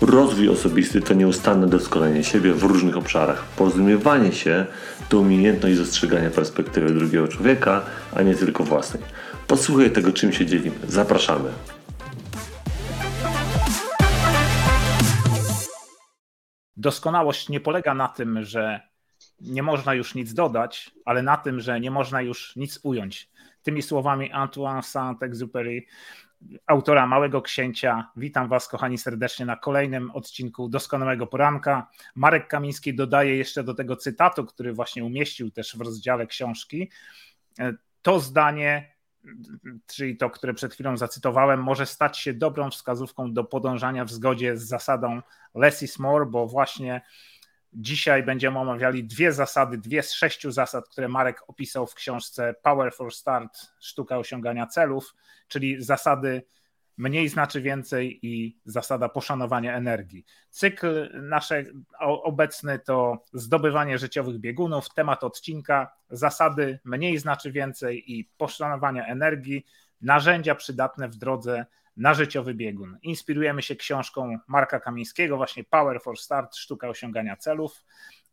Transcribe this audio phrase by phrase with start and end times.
[0.00, 3.44] Rozwój osobisty to nieustanne doskonalenie siebie w różnych obszarach.
[3.44, 4.66] Porozumiewanie się
[5.08, 7.82] to umiejętność dostrzegania perspektywy drugiego człowieka,
[8.16, 9.02] a nie tylko własnej.
[9.46, 10.76] Posłuchaj tego, czym się dzielimy.
[10.88, 11.50] Zapraszamy.
[16.76, 18.80] Doskonałość nie polega na tym, że
[19.40, 23.30] nie można już nic dodać, ale na tym, że nie można już nic ująć.
[23.62, 25.82] Tymi słowami Antoine Saint-Exupéry
[26.66, 28.10] autora Małego Księcia.
[28.16, 31.90] Witam Was, kochani, serdecznie na kolejnym odcinku Doskonałego Poranka.
[32.14, 36.90] Marek Kamiński dodaje jeszcze do tego cytatu, który właśnie umieścił też w rozdziale książki.
[38.02, 38.92] To zdanie,
[39.86, 44.56] czyli to, które przed chwilą zacytowałem, może stać się dobrą wskazówką do podążania w zgodzie
[44.56, 45.22] z zasadą
[45.54, 47.00] less is more, bo właśnie
[47.72, 52.92] Dzisiaj będziemy omawiali dwie zasady, dwie z sześciu zasad, które Marek opisał w książce Power
[52.92, 55.14] for Start Sztuka osiągania celów,
[55.48, 56.42] czyli zasady
[56.96, 60.24] mniej znaczy więcej i zasada poszanowania energii.
[60.50, 61.48] Cykl nasz
[62.00, 69.66] obecny to zdobywanie życiowych biegunów, temat odcinka, zasady mniej znaczy więcej i poszanowania energii,
[70.00, 71.66] narzędzia przydatne w drodze
[71.98, 72.98] na życiowy biegun.
[73.02, 77.84] Inspirujemy się książką Marka Kamińskiego, właśnie Power for Start, sztuka osiągania celów.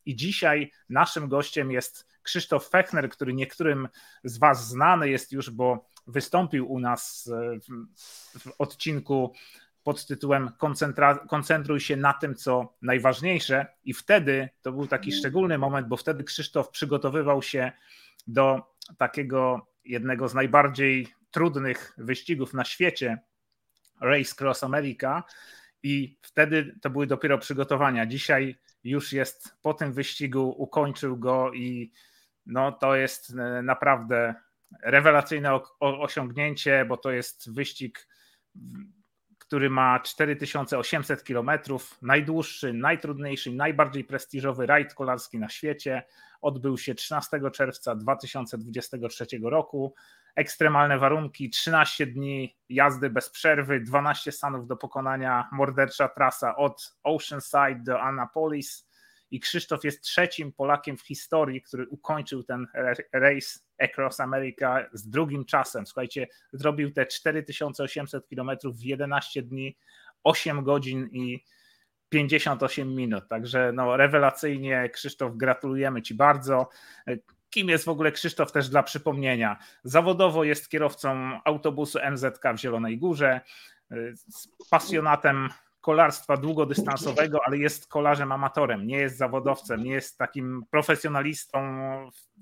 [0.06, 3.88] I dzisiaj naszym gościem jest Krzysztof Fechner, który niektórym
[4.24, 7.30] z Was znany jest już, bo wystąpił u nas
[8.40, 9.34] w, odcinku
[9.84, 10.50] pod tytułem
[11.30, 13.66] Koncentruj się na tym, co najważniejsze.
[13.84, 17.72] I wtedy to był taki szczególny moment, bo wtedy Krzysztof przygotowywał się
[18.28, 18.62] do
[18.98, 23.20] takiego jednego z najbardziej trudnych wyścigów na świecie,
[24.02, 25.24] Race Cross America
[25.84, 28.06] i wtedy to były dopiero przygotowania.
[28.06, 31.92] Dzisiaj już jest po tym wyścigu, ukończył go i
[32.46, 34.36] no to jest e, naprawdę
[34.84, 38.08] rewelacyjne osiągnięcie, bo to jest wyścig,
[39.38, 41.50] który ma 4800 km,
[42.02, 46.04] najdłuższy, najtrudniejszy, najbardziej prestiżowy rajd kolarski na świecie.
[46.42, 49.94] Odbył się 13 czerwca 2023 roku
[50.36, 57.80] ekstremalne warunki, 13 dni jazdy bez przerwy, 12 stanów do pokonania, mordercza trasa od Oceanside
[57.84, 58.88] do Annapolis.
[59.32, 62.68] I Krzysztof jest trzecim Polakiem w historii, który ukończył ten
[63.14, 65.86] race Across America z drugim czasem.
[65.86, 69.78] Słuchajcie, zrobił te 4800 km w 11 dni,
[70.24, 71.44] 8 godzin i
[72.10, 73.28] 58 minut.
[73.30, 76.70] Także no, rewelacyjnie, Krzysztof, gratulujemy Ci bardzo.
[77.56, 79.58] Kim jest w ogóle Krzysztof też dla przypomnienia?
[79.84, 83.42] Zawodowo jest kierowcą autobusu MZK w Zielonej Górze,
[84.70, 85.50] pasjonatem
[85.82, 91.60] kolarstwa długodystansowego, ale jest kolarzem amatorem, nie jest zawodowcem, nie jest takim profesjonalistą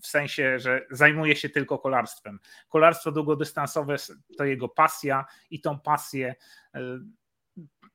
[0.01, 2.39] w sensie, że zajmuje się tylko kolarstwem.
[2.69, 3.95] Kolarstwo długodystansowe
[4.37, 6.35] to jego pasja i tą pasję,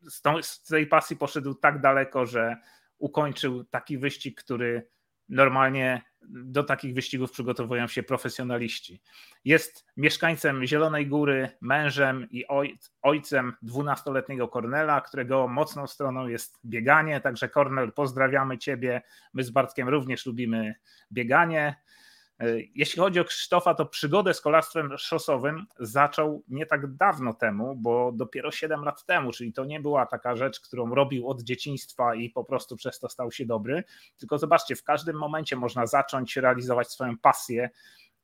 [0.09, 2.56] z, tą, z tej pasji poszedł tak daleko, że
[2.99, 4.89] ukończył taki wyścig, który
[5.29, 9.03] normalnie do takich wyścigów przygotowują się profesjonaliści.
[9.45, 12.45] Jest mieszkańcem Zielonej Góry, mężem i
[13.03, 17.21] ojcem 12-letniego Kornela, którego mocną stroną jest bieganie.
[17.21, 19.03] Także Kornel, pozdrawiamy Ciebie.
[19.34, 20.75] My z Bartkiem również lubimy
[21.12, 21.77] bieganie.
[22.41, 27.76] E, jeśli chodzi o Krzysztofa, to przygodę z kolarstwem szosowym zaczął nie tak dawno temu,
[27.76, 32.15] bo dopiero 7 lat temu, czyli to nie była taka rzecz, którą robił od dzieciństwa
[32.15, 33.84] i po prostu przez to stał się dobry.
[34.19, 37.71] Tylko zobaczcie, w każdym momencie można zacząć realizować swoją pasję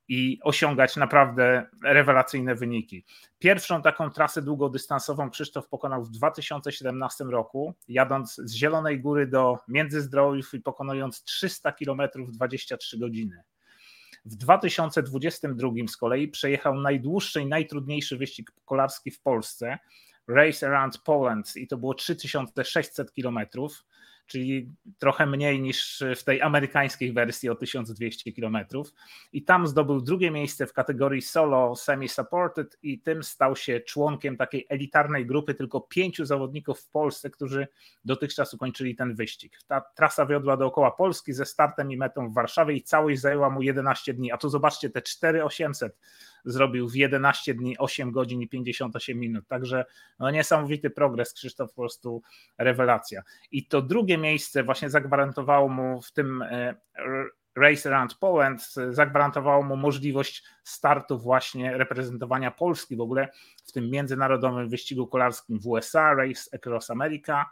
[0.08, 3.04] i osiągać naprawdę rewelacyjne wyniki.
[3.38, 10.54] Pierwszą taką trasę długodystansową Krzysztof pokonał w 2017 roku, jadąc z Zielonej Góry do Międzyzdrojów
[10.54, 13.42] i pokonując 300 km w 23 godziny.
[14.24, 19.78] W 2022 z kolei przejechał najdłuższy i najtrudniejszy wyścig kolarski w Polsce,
[20.28, 23.84] Race Around Poland i to było 3600 kilometrów
[24.26, 28.58] czyli trochę mniej niż w tej amerykańskiej wersji o 1200 km.
[29.32, 34.66] I tam zdobył drugie miejsce w kategorii solo semi-supported i tym stał się członkiem takiej
[34.68, 37.68] elitarnej grupy tylko pięciu zawodników w Polsce, którzy
[38.04, 39.58] dotychczas ukończyli ten wyścig.
[39.66, 43.62] Ta trasa wiodła dookoła Polski ze startem i metą w Warszawie i całość zajęła mu
[43.62, 44.32] 11 dni.
[44.32, 45.96] A tu zobaczcie, te 4800
[46.44, 49.48] zrobił w 11 dni 8 godzin i 58 minut.
[49.48, 49.84] Także
[50.18, 52.22] no, niesamowity progres, Krzysztof, po prostu
[52.58, 53.22] rewelacja.
[53.50, 56.44] I to drugie miejsce właśnie zagwarantowało mu w tym
[57.56, 63.28] Race Around Poland zagwarantowało mu możliwość startu właśnie reprezentowania Polski w ogóle
[63.64, 67.44] w tym międzynarodowym wyścigu kolarskim w USA, Race Across America.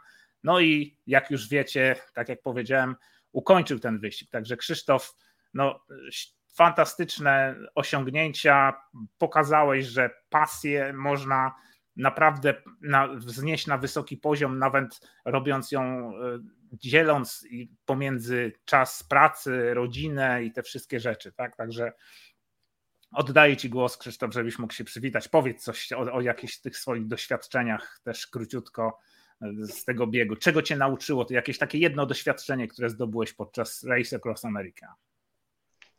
[0.43, 2.95] No i jak już wiecie, tak jak powiedziałem,
[3.31, 4.29] ukończył ten wyścig.
[4.29, 5.17] Także Krzysztof,
[5.53, 5.85] no,
[6.53, 8.73] fantastyczne osiągnięcia.
[9.17, 11.55] Pokazałeś, że pasję można
[11.95, 16.39] naprawdę na, wznieść na wysoki poziom, nawet robiąc ją, e,
[16.73, 17.47] dzieląc
[17.85, 21.31] pomiędzy czas pracy, rodzinę i te wszystkie rzeczy.
[21.31, 21.55] Tak?
[21.55, 21.93] Także
[23.11, 25.27] oddaję Ci głos, Krzysztof, żebyś mógł się przywitać.
[25.27, 28.99] Powiedz coś o, o jakichś tych swoich doświadczeniach, też króciutko
[29.41, 30.35] e, z tego biegu.
[30.35, 31.25] Czego Cię nauczyło?
[31.25, 34.95] To jakieś takie jedno doświadczenie, które zdobyłeś podczas Race Across America.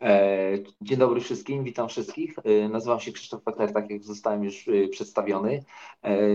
[0.04, 2.36] E, dzień dobry wszystkim, witam wszystkich.
[2.44, 5.64] E, nazywam się Krzysztof Peter, tak jak zostałem już e, przedstawiony.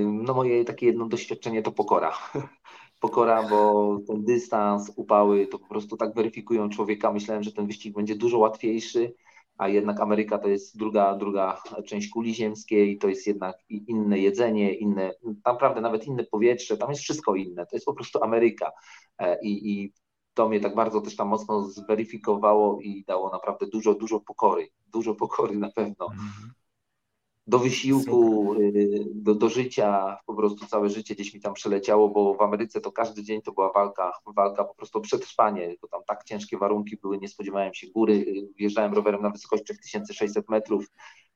[0.05, 2.13] No moje takie jedno doświadczenie to pokora.
[3.01, 7.13] Pokora, bo ten dystans, upały to po prostu tak weryfikują człowieka.
[7.13, 9.13] Myślałem, że ten wyścig będzie dużo łatwiejszy,
[9.57, 14.73] a jednak Ameryka to jest druga, druga część kuli ziemskiej, to jest jednak inne jedzenie,
[14.73, 15.11] inne,
[15.45, 17.65] naprawdę nawet inne powietrze, tam jest wszystko inne.
[17.65, 18.71] To jest po prostu Ameryka.
[19.43, 19.93] I, i
[20.33, 24.69] to mnie tak bardzo też tam mocno zweryfikowało i dało naprawdę dużo, dużo pokory.
[24.87, 26.05] Dużo pokory na pewno.
[26.05, 26.53] Mhm.
[27.47, 32.33] Do wysiłku, y, do, do życia, po prostu całe życie gdzieś mi tam przeleciało, bo
[32.33, 36.01] w Ameryce to każdy dzień to była walka, walka po prostu o przetrwanie, bo tam
[36.07, 38.25] tak ciężkie warunki były, nie spodziewałem się góry,
[38.55, 40.85] wjeżdżałem rowerem na wysokość 3600 metrów,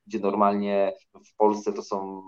[0.08, 0.94] gdzie normalnie
[1.26, 2.24] w Polsce to są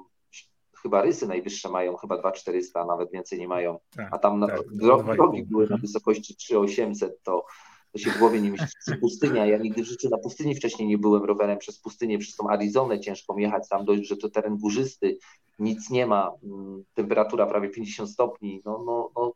[0.86, 5.12] chyba rysy najwyższe mają, chyba 2400, nawet więcej nie mają, tak, a tam tak, drogi,
[5.12, 7.46] drogi były na wysokości 3800, to,
[7.92, 8.68] to się w głowie nie mieści.
[9.02, 12.50] Pustynia, ja nigdy w życiu na pustyni wcześniej nie byłem rowerem przez pustynię, przez tą
[12.50, 15.18] Arizonę ciężko jechać, tam dość, że to teren górzysty,
[15.60, 19.34] nic nie ma, mm, temperatura prawie 50 stopni, no, no, no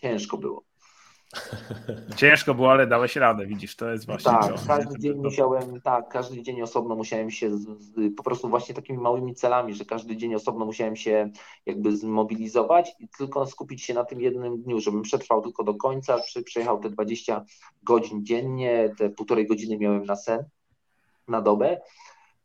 [0.00, 0.62] ciężko było.
[2.16, 4.66] Ciężko było, ale dałeś radę, widzisz, to jest właśnie Tak, to.
[4.66, 8.98] każdy dzień musiałem, tak, każdy dzień osobno musiałem się z, z, po prostu właśnie takimi
[8.98, 11.30] małymi celami, że każdy dzień osobno musiałem się
[11.66, 16.18] jakby zmobilizować i tylko skupić się na tym jednym dniu, żebym przetrwał tylko do końca,
[16.44, 17.44] przejechał te 20
[17.82, 20.44] godzin dziennie, te półtorej godziny miałem na sen,
[21.28, 21.80] na dobę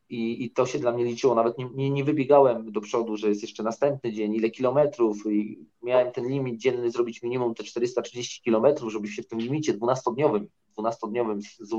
[0.10, 1.36] i, i to się dla mnie liczyło.
[1.36, 5.66] Nawet nie, nie, nie, wybiegałem do przodu, że jest jeszcze następny dzień, ile kilometrów i
[5.84, 10.46] miałem ten limit dzienny zrobić minimum te 430 kilometrów, żeby się w tym limicie 12-dniowym,
[10.78, 11.72] 12-dniowym z, z,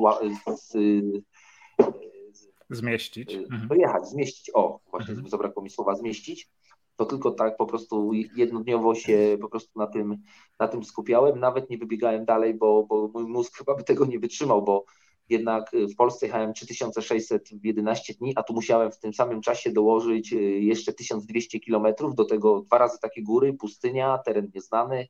[0.61, 0.77] z,
[2.71, 3.35] zmieścić.
[3.35, 3.69] Mhm.
[3.69, 4.51] Dojechać, zmieścić.
[4.55, 5.29] O, właśnie mhm.
[5.29, 6.49] zabrakło mi słowa zmieścić.
[6.97, 10.17] To tylko tak po prostu jednodniowo się po prostu na tym,
[10.59, 11.41] na tym skupiałem.
[11.41, 14.85] Nawet nie wybiegałem dalej, bo, bo mój mózg chyba by tego nie wytrzymał, bo
[15.29, 19.41] jednak y, w Polsce jechałem 3600 w 11 dni, a tu musiałem w tym samym
[19.41, 25.09] czasie dołożyć y, jeszcze 1200 kilometrów, do tego dwa razy takie góry, pustynia, teren nieznany,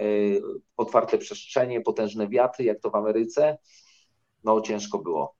[0.00, 0.40] y,
[0.76, 3.58] otwarte przestrzenie, potężne wiatry, jak to w Ameryce.
[4.44, 5.34] No ciężko było.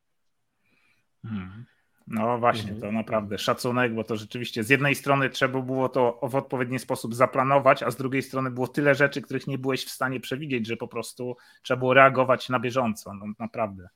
[1.23, 1.65] Hmm.
[2.07, 2.81] No właśnie, mhm.
[2.81, 7.15] to naprawdę szacunek, bo to rzeczywiście z jednej strony trzeba było to w odpowiedni sposób
[7.15, 10.77] zaplanować, a z drugiej strony było tyle rzeczy, których nie byłeś w stanie przewidzieć, że
[10.77, 13.15] po prostu trzeba było reagować na bieżąco.
[13.15, 13.89] No, naprawdę.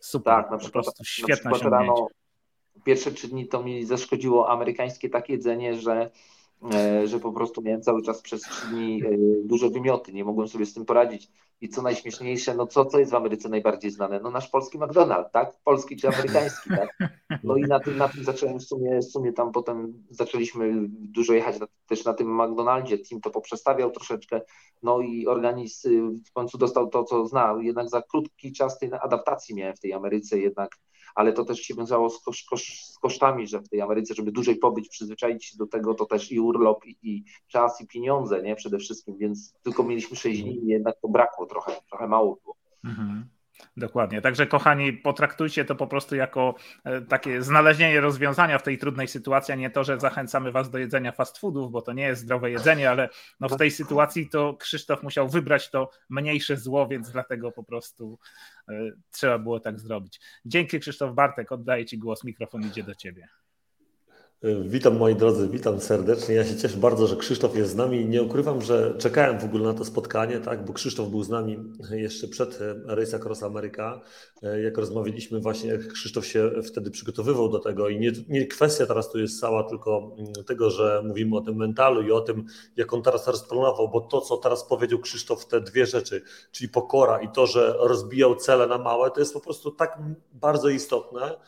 [0.00, 2.06] Super, tak, na przykład, po prostu świetne na rano,
[2.84, 6.10] Pierwsze trzy dni to mi zaszkodziło amerykańskie takie jedzenie, że,
[6.74, 9.08] e, że po prostu miałem cały czas przez trzy dni e,
[9.44, 11.30] duże wymioty, nie mogłem sobie z tym poradzić.
[11.60, 14.20] I co najśmieszniejsze, no co, co jest w Ameryce najbardziej znane?
[14.20, 15.56] No nasz polski McDonald's, tak?
[15.64, 16.98] Polski czy amerykański, tak?
[17.44, 21.32] No i na tym, na tym zacząłem w sumie, w sumie tam potem zaczęliśmy dużo
[21.32, 24.40] jechać na, też na tym McDonaldzie, team to poprzestawiał troszeczkę,
[24.82, 27.60] no i organizm w końcu dostał to, co znał.
[27.60, 30.78] Jednak za krótki czas tej adaptacji miałem w tej Ameryce jednak,
[31.14, 34.32] ale to też się wiązało z, kosz, kosz, z kosztami, że w tej Ameryce, żeby
[34.32, 38.42] dłużej pobyć, przyzwyczaić się do tego, to też i urlop, i, i czas, i pieniądze,
[38.42, 38.56] nie?
[38.56, 42.56] Przede wszystkim, więc tylko mieliśmy 6 dni jednak to brakło trochę, trochę mało było.
[42.84, 43.28] Mhm.
[43.76, 44.20] Dokładnie.
[44.20, 49.52] Także, kochani, potraktujcie to po prostu jako e, takie znalezienie rozwiązania w tej trudnej sytuacji,
[49.52, 52.50] a nie to, że zachęcamy Was do jedzenia fast foodów, bo to nie jest zdrowe
[52.50, 53.08] jedzenie, ale
[53.40, 58.18] no w tej sytuacji to Krzysztof musiał wybrać to mniejsze zło, więc dlatego po prostu
[58.68, 58.72] e,
[59.10, 60.20] trzeba było tak zrobić.
[60.44, 61.52] Dzięki, Krzysztof Bartek.
[61.52, 62.24] Oddaję Ci głos.
[62.24, 63.28] Mikrofon idzie do Ciebie.
[64.42, 66.34] Witam moi drodzy, witam serdecznie.
[66.34, 68.06] Ja się cieszę bardzo, że Krzysztof jest z nami.
[68.06, 71.58] Nie ukrywam, że czekałem w ogóle na to spotkanie, tak, bo Krzysztof był z nami
[71.90, 74.00] jeszcze przed Race Across America.
[74.62, 79.10] Jak rozmawialiśmy właśnie, jak Krzysztof się wtedy przygotowywał do tego i nie, nie kwestia teraz
[79.10, 80.16] tu jest cała tylko
[80.46, 82.44] tego, że mówimy o tym mentalu i o tym,
[82.76, 87.20] jak on teraz rozplanował, bo to, co teraz powiedział Krzysztof, te dwie rzeczy, czyli pokora
[87.22, 89.98] i to, że rozbijał cele na małe, to jest po prostu tak
[90.32, 91.38] bardzo istotne,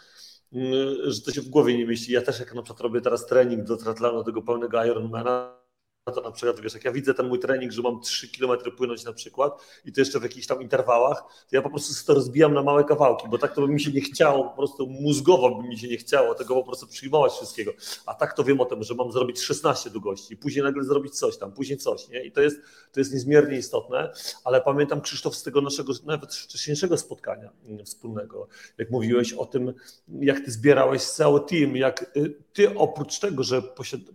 [1.05, 2.13] że to się w głowie nie mieści.
[2.13, 5.60] Ja też jak na przykład robię teraz trening do triatlonu, tego pełnego Ironmana,
[6.05, 9.05] to na przykład, wiesz, jak ja widzę ten mój trening, że mam 3 km płynąć
[9.05, 12.55] na przykład i to jeszcze w jakichś tam interwałach, to ja po prostu to rozbijam
[12.55, 15.69] na małe kawałki, bo tak to by mi się nie chciało, po prostu mózgowo by
[15.69, 17.73] mi się nie chciało tego po prostu przyjmować wszystkiego.
[18.07, 21.39] A tak to wiem o tym, że mam zrobić 16 długości, później nagle zrobić coś
[21.39, 22.25] tam, później coś, nie?
[22.25, 22.57] I to jest,
[22.93, 24.13] to jest niezmiernie istotne,
[24.45, 27.51] ale pamiętam Krzysztof z tego naszego nawet wcześniejszego spotkania
[27.85, 29.75] wspólnego, jak mówiłeś o tym,
[30.09, 33.63] jak ty zbierałeś cały team, jak y, ty oprócz tego, że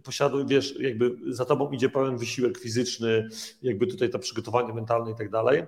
[0.04, 3.30] posiadłeś, wiesz, jakby za tobą idzie pełen wysiłek fizyczny,
[3.62, 5.66] jakby tutaj to przygotowanie mentalne i tak dalej,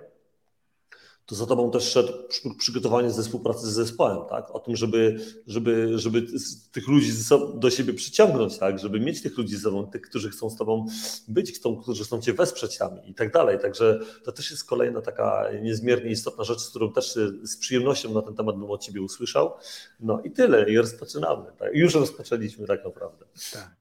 [1.28, 2.12] to za tobą też szedł
[2.58, 4.50] przygotowanie ze współpracy z zespołem, tak?
[4.50, 6.26] O tym, żeby, żeby, żeby
[6.72, 7.12] tych ludzi
[7.54, 8.78] do siebie przyciągnąć, tak?
[8.78, 10.86] Żeby mieć tych ludzi ze sobą, tych, którzy chcą z tobą
[11.28, 13.58] być, chcą, którzy chcą cię wesprzeć i tak dalej.
[13.58, 18.34] Także to też jest kolejna taka niezmiernie istotna rzecz, którą też z przyjemnością na ten
[18.34, 19.52] temat bym od ciebie usłyszał.
[20.00, 21.44] No i tyle, i rozpoczynamy.
[21.58, 21.74] Tak?
[21.74, 23.24] Już rozpoczęliśmy tak naprawdę.
[23.52, 23.76] Tak.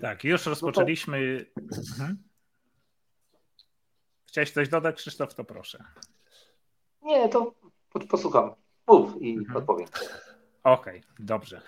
[0.00, 1.46] Tak, już rozpoczęliśmy.
[1.56, 1.76] No to...
[1.92, 2.18] mhm.
[4.26, 5.84] Chciałeś coś dodać, Krzysztof, to proszę.
[7.02, 7.54] Nie, to
[8.08, 8.50] posłucham.
[8.88, 9.56] Mów i mhm.
[9.56, 9.88] odpowiem.
[10.64, 11.60] Okej, okay, dobrze.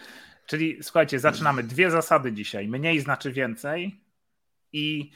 [0.47, 1.63] Czyli słuchajcie, zaczynamy.
[1.63, 2.69] Dwie zasady dzisiaj.
[2.69, 4.01] Mniej znaczy więcej
[4.73, 5.11] i,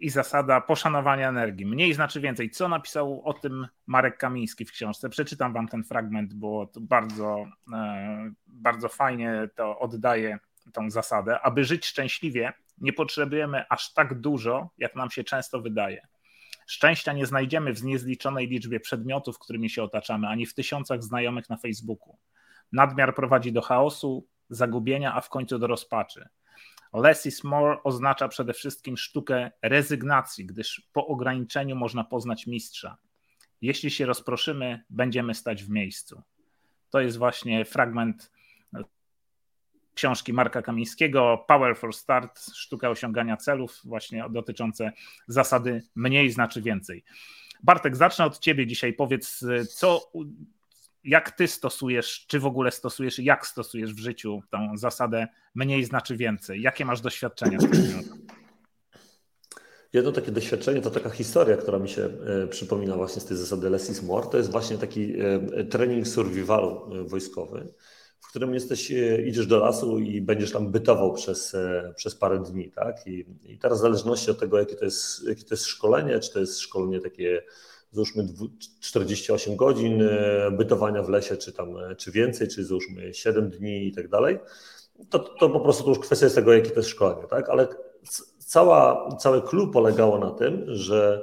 [0.00, 1.66] i zasada poszanowania energii.
[1.66, 2.50] Mniej znaczy więcej.
[2.50, 5.08] Co napisał o tym Marek Kamiński w książce?
[5.08, 10.38] Przeczytam wam ten fragment, bo to bardzo, e, bardzo fajnie to oddaje
[10.72, 11.40] tą zasadę.
[11.40, 16.06] Aby żyć szczęśliwie, nie potrzebujemy aż tak dużo, jak nam się często wydaje.
[16.66, 21.56] Szczęścia nie znajdziemy w niezliczonej liczbie przedmiotów, którymi się otaczamy, ani w tysiącach znajomych na
[21.56, 22.18] Facebooku.
[22.72, 26.28] Nadmiar prowadzi do chaosu, zagubienia, a w końcu do rozpaczy.
[26.92, 32.96] Less is more oznacza przede wszystkim sztukę rezygnacji, gdyż po ograniczeniu można poznać mistrza.
[33.60, 36.22] Jeśli się rozproszymy, będziemy stać w miejscu.
[36.90, 38.30] To jest właśnie fragment
[39.94, 44.92] książki Marka Kamińskiego, Power for Start, sztuka osiągania celów, właśnie dotyczące
[45.28, 47.04] zasady mniej znaczy więcej.
[47.62, 48.92] Bartek, zacznę od ciebie dzisiaj.
[48.92, 49.44] Powiedz,
[49.74, 50.12] co,
[51.04, 56.16] jak ty stosujesz, czy w ogóle stosujesz, jak stosujesz w życiu tą zasadę mniej znaczy
[56.16, 56.62] więcej?
[56.62, 58.22] Jakie masz doświadczenia z tym
[59.92, 62.08] Jedno takie doświadczenie to taka historia, która mi się
[62.44, 64.26] e, przypomina właśnie z tej zasady less is more.
[64.26, 67.74] To jest właśnie taki e, trening survivalu e, wojskowy
[68.22, 72.38] w którym jesteś, e, idziesz do lasu i będziesz tam bytował przez, e, przez parę
[72.38, 73.06] dni, tak?
[73.06, 76.32] I, I teraz w zależności od tego, jakie to, jest, jakie to jest szkolenie, czy
[76.32, 77.42] to jest szkolenie takie,
[77.92, 78.28] załóżmy
[78.80, 83.92] 48 godzin e, bytowania w lesie, czy tam, czy więcej, czy załóżmy 7 dni i
[83.92, 84.38] tak dalej,
[85.10, 87.48] to, to po prostu to już kwestia jest tego, jakie to jest szkolenie, tak?
[87.48, 87.68] Ale
[88.38, 91.22] cała, całe klub polegało na tym, że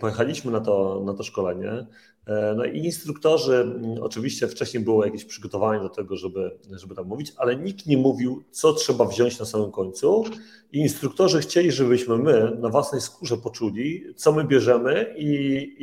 [0.00, 1.86] pojechaliśmy na to, na to szkolenie,
[2.56, 7.32] no i instruktorzy, mm, oczywiście wcześniej było jakieś przygotowanie do tego, żeby, żeby tam mówić,
[7.36, 10.24] ale nikt nie mówił, co trzeba wziąć na samym końcu.
[10.72, 15.26] I instruktorzy chcieli, żebyśmy my na własnej skórze poczuli, co my bierzemy i,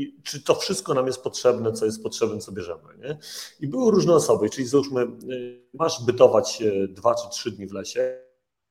[0.02, 2.82] i czy to wszystko nam jest potrzebne, co jest potrzebne, co bierzemy.
[3.04, 3.18] Nie?
[3.60, 7.74] I były różne osoby, czyli załóżmy, y, masz bytować y, dwa czy trzy dni w
[7.74, 8.18] lesie,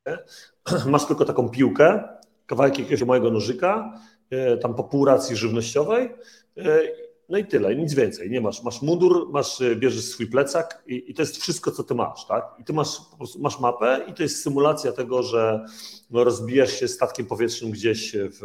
[0.87, 2.02] masz tylko taką piłkę,
[2.47, 4.00] kawałek jakiegoś małego nożyka,
[4.55, 6.11] y, tam po pół racji żywnościowej
[7.29, 8.31] no i tyle, nic więcej.
[8.31, 11.85] Nie masz, masz mundur, masz, e, bierzesz swój plecak i, i, to jest wszystko, co
[11.85, 12.45] ty masz, tak?
[12.59, 13.00] I ty masz
[13.38, 15.64] masz mapę i to jest symulacja tego, że
[16.11, 18.41] no, rozbijasz się statkiem powietrznym gdzieś w,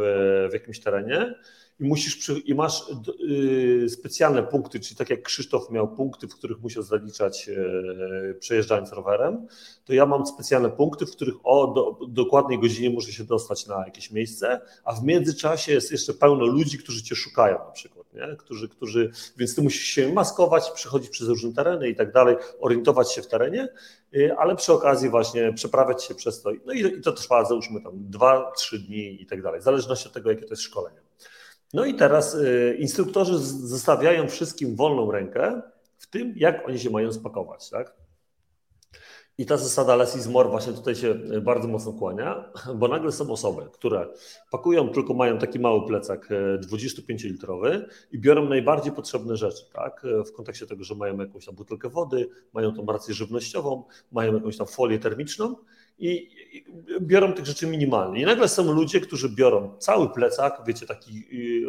[0.50, 1.36] w jakimś terenie
[1.79, 2.84] i musisz przy, i masz
[3.22, 8.91] y, specjalne punkty, czyli tak jak Krzysztof miał punkty, w których musiał zaliczać y, przejeżdżając
[8.91, 9.48] rowerem,
[9.86, 13.86] to ja mam specjalne punkty, w których o do, dokładnej godzinie muszę się dostać na
[13.86, 18.36] jakieś miejsce, a w międzyczasie jest jeszcze pełno ludzi, którzy cię szukają na przykład, nie?
[18.36, 23.13] Którzy, którzy, więc ty musisz się maskować, przechodzić przez różne tereny i tak dalej, orientować
[23.13, 23.67] się w terenie,
[24.15, 26.51] y, ale przy okazji właśnie przeprawiać się przez to.
[26.65, 30.07] No i, i to trwa załóżmy tam dwa, trzy dni i tak dalej, w zależności
[30.07, 31.01] od tego, jakie to jest szkolenie.
[31.74, 35.62] No i teraz y, instruktorzy zostawiają wszystkim wolną rękę
[35.97, 38.06] w tym, jak oni się mają spakować, tak?
[39.39, 43.12] I ta zasada less is more właśnie tutaj się y, bardzo mocno kłania, bo nagle
[43.12, 44.08] są osoby, które
[44.51, 46.29] pakują, tylko mają taki mały plecak
[46.72, 50.06] 25-litrowy y, i biorą najbardziej potrzebne rzeczy, tak?
[50.27, 54.58] W kontekście tego, że mają jakąś tam butelkę wody, mają tą rację żywnościową, mają jakąś
[54.58, 55.56] tam folię termiczną
[56.00, 56.30] i,
[57.01, 58.22] biorą tych rzeczy minimalnie.
[58.22, 61.24] I nagle są ludzie, którzy biorą cały plecak, wiecie, taki,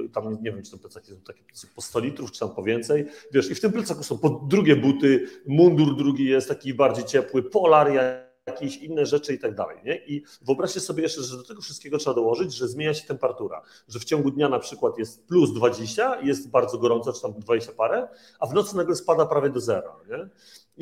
[0.04, 1.42] y, tam nie wiem, czy ten plecak jest taki
[1.74, 4.76] po 100 litrów, czy tam po więcej, wiesz, i w tym plecaku są po drugie
[4.76, 9.76] buty, mundur drugi jest taki bardziej ciepły, polaria, jakieś inne rzeczy i tak dalej.
[9.84, 9.96] Nie?
[9.96, 13.98] I wyobraźcie sobie jeszcze, że do tego wszystkiego trzeba dołożyć, że zmienia się temperatura, że
[13.98, 18.08] w ciągu dnia na przykład jest plus 20, jest bardzo gorąco, czy tam 20 parę,
[18.40, 19.96] a w nocy nagle spada prawie do zera.
[20.08, 20.28] Nie?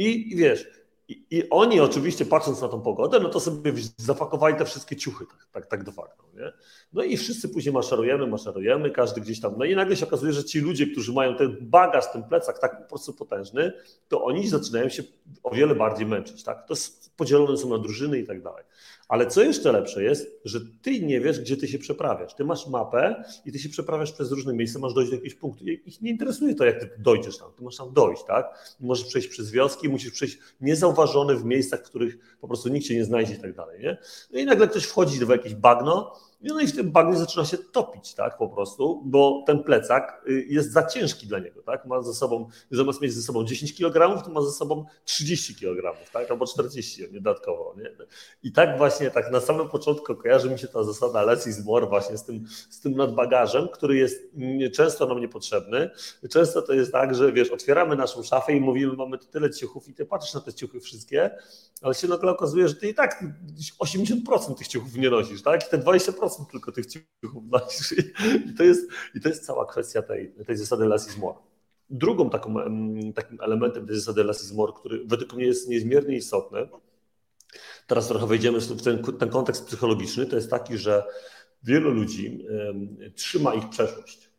[0.05, 0.69] I, I wiesz,
[1.09, 5.27] i, I, oni oczywiście patrząc na tą pogodę, no to sobie zapakowali te wszystkie ciuchy
[5.27, 6.25] tak, tak, tak de facto.
[6.35, 6.53] Nie?
[6.93, 9.55] No i wszyscy później maszerujemy, maszerujemy, każdy gdzieś tam.
[9.59, 12.83] No i nagle się okazuje, że ci ludzie, którzy mają ten bagaż, ten plecak tak
[12.83, 13.73] po prostu potężny,
[14.09, 15.03] to oni zaczynają się
[15.43, 16.45] o wiele bardziej męczyć.
[16.45, 16.67] Tak?
[16.67, 18.65] To jest, podzielone są na drużyny i tak dalej.
[19.09, 22.35] Ale co jeszcze lepsze jest, że ty nie wiesz, gdzie ty się przeprawiasz.
[22.35, 25.65] Ty masz mapę i ty się przeprawiasz przez różne miejsca, masz dojść do jakiegoś punktu.
[25.65, 27.53] Ich nie interesuje to, jak ty dojdziesz tam.
[27.57, 28.77] Ty masz tam dojść, tak?
[28.81, 32.95] Możesz przejść przez wioski, musisz przejść niezauważony w miejscach, w których po prostu nikt cię
[32.95, 33.99] nie znajdzie i tak dalej, nie?
[34.33, 37.59] No i nagle ktoś wchodzi w jakieś bagno no i w tym bagnie zaczyna się
[37.59, 42.03] topić, tak, po prostu, bo ten plecak y, jest za ciężki dla niego, tak, ma
[42.03, 46.31] ze sobą, zamiast mieć ze sobą 10 kg, to ma ze sobą 30 kg, tak,
[46.31, 47.91] albo 40 nie, dodatkowo, nie?
[48.43, 51.87] I tak właśnie, tak na samym początku kojarzy mi się ta zasada less is more
[51.87, 54.23] właśnie z tym, z tym nadbagażem, który jest
[54.75, 55.91] często nam niepotrzebny.
[56.31, 59.89] Często to jest tak, że wiesz, otwieramy naszą szafę i mówimy, mamy tu tyle ciuchów
[59.89, 61.31] i ty patrzysz na te ciuchy wszystkie,
[61.83, 63.25] ale się nagle okazuje, że ty i tak
[63.81, 67.95] 80% tych ciuchów nie nosisz, tak, i te 20% tylko tych ciuchów nosisz.
[68.47, 71.39] I to jest, i to jest cała kwestia tej, tej zasady less is more.
[71.91, 72.55] Drugą taką,
[73.15, 76.69] takim elementem tej zasady less is more, który według mnie jest niezmiernie istotny,
[77.87, 81.05] teraz trochę wejdziemy w ten, ten kontekst psychologiczny, to jest taki, że
[81.63, 84.31] wielu ludzi um, trzyma ich przeszłość.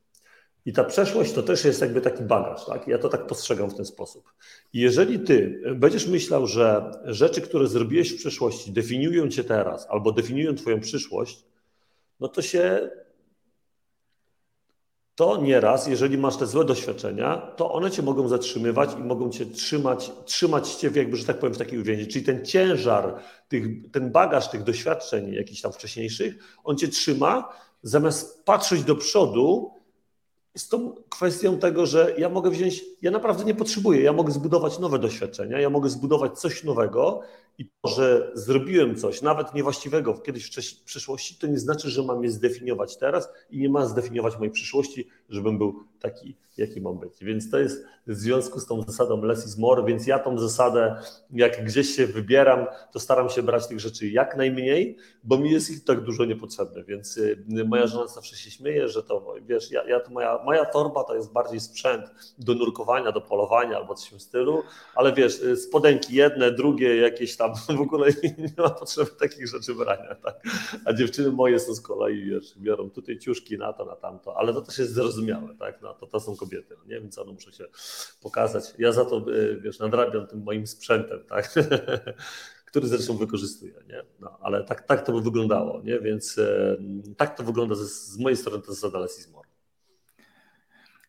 [0.66, 2.88] I ta przeszłość to też jest jakby taki bagaż, tak?
[2.88, 4.34] Ja to tak postrzegam w ten sposób.
[4.74, 10.12] I jeżeli ty będziesz myślał, że rzeczy, które zrobiłeś w przeszłości, definiują cię teraz albo
[10.12, 11.46] definiują twoją przyszłość,
[12.20, 12.90] no to się
[15.18, 19.46] to nieraz, jeżeli masz te złe doświadczenia, to one cię mogą zatrzymywać i mogą cię
[19.46, 22.08] trzymać, trzymać cię, jakby, że tak powiem, w takiej uwięzi.
[22.08, 27.50] Czyli ten ciężar, tych, ten bagaż tych doświadczeń jakichś tam wcześniejszych, on cię trzyma,
[27.84, 29.77] zamiast patrzeć do przodu
[30.58, 34.80] z tą kwestią tego, że ja mogę wziąć, ja naprawdę nie potrzebuję, ja mogę zbudować
[34.80, 37.22] nowe doświadczenia, ja mogę zbudować coś nowego
[37.58, 42.24] i to, że zrobiłem coś, nawet niewłaściwego kiedyś w przeszłości, to nie znaczy, że mam
[42.24, 47.24] je zdefiniować teraz i nie ma zdefiniować mojej przyszłości, żebym był taki, jaki mam być.
[47.24, 50.96] Więc to jest w związku z tą zasadą less is more, więc ja tą zasadę,
[51.34, 55.72] jak gdzieś się wybieram, to staram się brać tych rzeczy jak najmniej, bo mi jest
[55.72, 59.84] ich tak dużo niepotrzebne, więc y, moja żona zawsze się śmieje, że to, wiesz, ja,
[59.84, 62.06] ja to moja, moja torba to jest bardziej sprzęt
[62.38, 64.64] do nurkowania, do polowania albo coś w tym stylu,
[64.96, 69.76] ale wiesz, y, spodenki jedne, drugie, jakieś tam w ogóle nie ma potrzeby takich rzeczy
[69.76, 70.36] brania, tak?
[70.86, 74.54] A dziewczyny moje są z kolei, wiesz, biorą tutaj ciuszki na to, na tamto, ale
[74.54, 75.82] to też jest zrozumiałe, tak?
[75.82, 77.02] No, to, to są kobiety, no nie?
[77.02, 77.66] Więc one muszą się
[78.22, 78.74] pokazać.
[78.78, 81.54] Ja za to, y, wiesz, nadrabiam tym moim sprzętem, tak?
[82.66, 84.04] który zresztą wykorzystuję, nie?
[84.20, 86.00] No, ale tak, tak to by wyglądało, nie?
[86.00, 86.78] Więc e,
[87.18, 89.34] tak to wygląda z, z mojej strony to zasada less.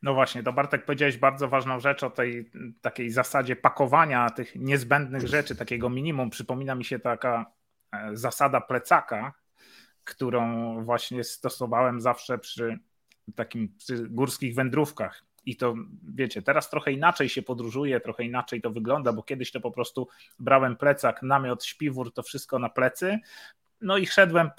[0.02, 5.26] No właśnie, to Bartek powiedziałeś bardzo ważną rzecz o tej takiej zasadzie pakowania tych niezbędnych
[5.26, 6.30] rzeczy, takiego minimum.
[6.30, 7.52] Przypomina mi się taka
[7.92, 9.32] e, zasada plecaka,
[10.04, 12.78] którą właśnie stosowałem zawsze przy
[13.34, 13.74] takim
[14.10, 15.24] górskich wędrówkach.
[15.46, 15.74] I to
[16.14, 20.08] wiecie, teraz trochę inaczej się podróżuje, trochę inaczej to wygląda, bo kiedyś to po prostu
[20.38, 23.18] brałem plecak, namiot, śpiwór, to wszystko na plecy,
[23.80, 24.50] no i szedłem,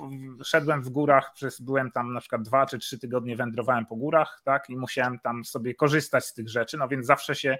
[0.43, 4.41] szedłem w górach, przez, byłem tam na przykład dwa czy trzy tygodnie wędrowałem po górach,
[4.43, 7.58] tak, i musiałem tam sobie korzystać z tych rzeczy, no więc zawsze się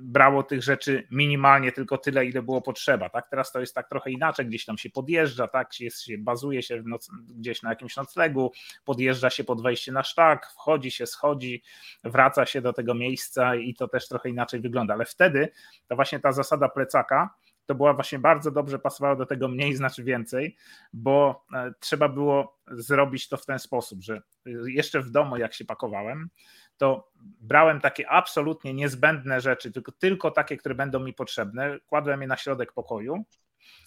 [0.00, 4.10] brało tych rzeczy minimalnie, tylko tyle, ile było potrzeba, tak, teraz to jest tak trochę
[4.10, 8.52] inaczej, gdzieś tam się podjeżdża, tak, jest, się bazuje się noc, gdzieś na jakimś noclegu,
[8.84, 11.62] podjeżdża się pod wejście na sztak, wchodzi się, schodzi,
[12.04, 15.48] wraca się do tego miejsca i to też trochę inaczej wygląda, ale wtedy
[15.88, 17.34] to właśnie ta zasada plecaka,
[17.68, 20.56] to była właśnie bardzo dobrze pasowała do tego mniej znaczy więcej,
[20.92, 24.22] bo e, trzeba było zrobić to w ten sposób, że
[24.66, 26.28] jeszcze w domu jak się pakowałem,
[26.76, 32.28] to brałem takie absolutnie niezbędne rzeczy, tylko, tylko takie, które będą mi potrzebne, kładłem je
[32.28, 33.24] na środek pokoju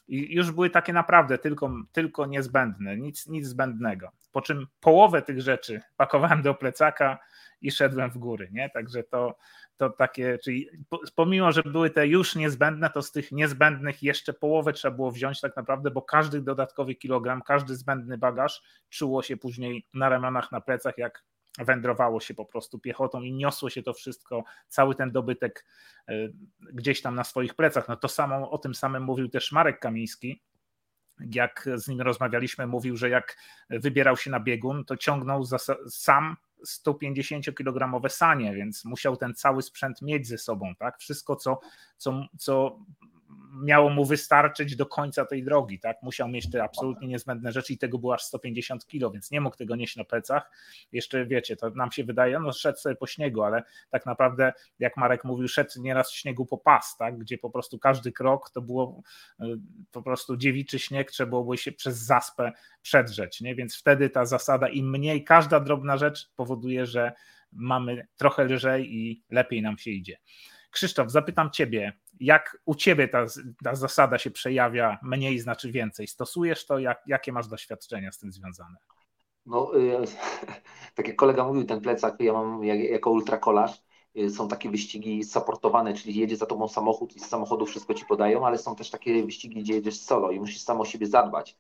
[0.08, 4.12] i już były takie naprawdę tylko, tylko niezbędne, nic, nic zbędnego.
[4.32, 7.20] Po czym połowę tych rzeczy pakowałem do plecaka
[7.62, 8.70] i szedłem w góry, nie?
[8.70, 9.38] Także to,
[9.78, 10.70] to takie, czyli
[11.16, 15.42] pomimo, że były te już niezbędne, to z tych niezbędnych jeszcze połowę trzeba było wziąć
[15.42, 20.62] tak naprawdę, bo każdy dodatkowy kilogram, każdy zbędny bagaż czuło się później na ramionach, na
[20.62, 21.24] plecach, jak
[21.60, 25.66] wędrowało się po prostu piechotą i niosło się to wszystko, cały ten dobytek
[26.08, 26.14] e,
[26.74, 27.88] gdzieś tam na swoich plecach.
[27.88, 30.42] No to samo, o tym samym mówił też Marek Kamiński,
[31.20, 33.38] jak z nim rozmawialiśmy, mówił, że jak
[33.70, 35.44] wybierał się na biegun, to ciągnął
[35.90, 36.36] sam
[36.68, 41.00] 150-kilogramowe sanie, więc musiał ten cały sprzęt mieć ze sobą, tak?
[41.00, 41.60] Wszystko, co,
[41.98, 42.80] co, co
[43.64, 45.98] miało mu wystarczyć do końca tej drogi, tak?
[46.04, 49.58] Musiał mieć te absolutnie niezbędne rzeczy i tego było aż 150 kilo, więc nie mógł
[49.58, 50.52] tego nieść na plecach.
[50.92, 54.98] Jeszcze wiecie, to nam się wydaje, no szedł sobie po śniegu, ale tak naprawdę, jak
[54.98, 57.18] Marek mówił, szedł nieraz w śniegu po pas, tak?
[57.18, 59.02] Gdzie po prostu każdy krok to było
[59.42, 59.46] y,
[59.92, 63.56] po prostu dziewiczy śnieg, trzeba było się przez zaspę przedrzeć, nie?
[63.56, 67.12] Więc wtedy ta zasada im mniej, każda drobna rzecz powoduje, że
[67.52, 70.18] mamy trochę lżej i lepiej nam się idzie.
[70.72, 73.26] Krzysztof, zapytam Ciebie, jak u Ciebie ta,
[73.64, 76.08] ta zasada się przejawia, mniej znaczy więcej?
[76.08, 76.80] Stosujesz to?
[76.80, 78.76] Jak, jakie masz doświadczenia z tym związane?
[79.46, 80.06] No, y,
[80.96, 83.84] tak jak kolega mówił, ten plecak ja mam jako ultrakolarz.
[84.18, 88.06] Y, są takie wyścigi supportowane, czyli jedzie za tobą samochód i z samochodu wszystko ci
[88.06, 91.58] podają, ale są też takie wyścigi, gdzie jedziesz solo i musisz sam o siebie zadbać.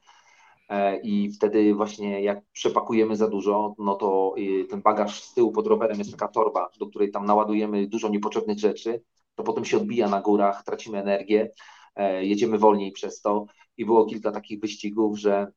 [0.71, 5.51] E, I wtedy właśnie jak przepakujemy za dużo, no to y, ten bagaż z tyłu
[5.51, 9.03] pod rowerem jest taka torba, do której tam naładujemy dużo niepotrzebnych rzeczy,
[9.36, 11.51] to potem się odbija na górach, tracimy energię,
[11.95, 13.45] e, jedziemy wolniej przez to.
[13.77, 15.51] I było kilka takich wyścigów, że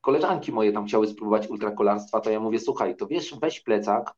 [0.00, 4.14] koleżanki moje tam chciały spróbować ultrakolarstwa, to ja mówię, słuchaj, to wiesz, weź plecak,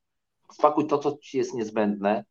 [0.53, 2.25] spakuj to, co ci jest niezbędne,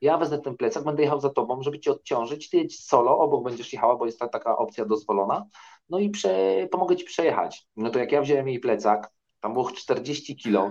[0.00, 3.44] ja wezmę ten plecak, będę jechał za tobą, żeby cię odciążyć, ty jedź solo, obok
[3.44, 5.46] będziesz jechała, bo jest ta taka opcja dozwolona,
[5.88, 7.66] no i prze, pomogę ci przejechać.
[7.76, 10.70] No to jak ja wziąłem jej plecak, tam było 40 kilo,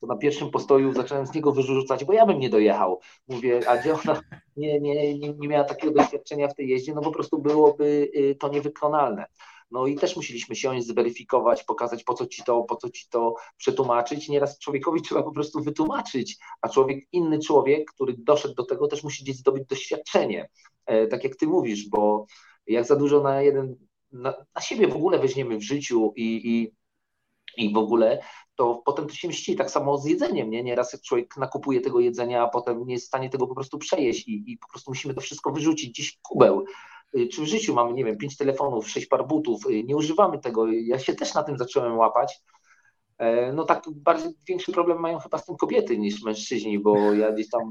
[0.00, 3.00] to na pierwszym postoju zacząłem z niego wyrzucać, bo ja bym nie dojechał.
[3.28, 4.20] Mówię, a gdzie ona
[4.56, 8.48] nie, nie, nie, miała takiego doświadczenia w tej jeździe, no po prostu byłoby y, to
[8.48, 9.26] niewykonalne.
[9.70, 13.34] No i też musieliśmy siąść, zweryfikować, pokazać po co ci to, po co ci to
[13.56, 14.28] przetłumaczyć.
[14.28, 19.04] Nieraz człowiekowi trzeba po prostu wytłumaczyć, a człowiek, inny człowiek, który doszedł do tego, też
[19.04, 20.48] musi gdzieś zdobyć doświadczenie.
[20.86, 22.26] E, tak jak ty mówisz, bo
[22.66, 23.76] jak za dużo na jeden,
[24.14, 26.74] na, na siebie w ogóle weźmiemy w życiu i, i,
[27.64, 28.22] i w ogóle,
[28.56, 29.56] to potem to się mści.
[29.56, 30.62] Tak samo z jedzeniem, nie?
[30.62, 33.78] Nieraz jak człowiek nakupuje tego jedzenia, a potem nie jest w stanie tego po prostu
[33.78, 36.64] przejeść i, i po prostu musimy to wszystko wyrzucić gdzieś w kubeł.
[37.16, 40.38] Y, czy w życiu mamy, nie wiem, pięć telefonów, sześć par butów, y, nie używamy
[40.38, 40.72] tego.
[40.72, 42.40] Ja się też na tym zacząłem łapać.
[43.18, 47.32] E, no tak bardziej większy problem mają chyba z tym kobiety niż mężczyźni, bo ja
[47.32, 47.62] gdzieś tam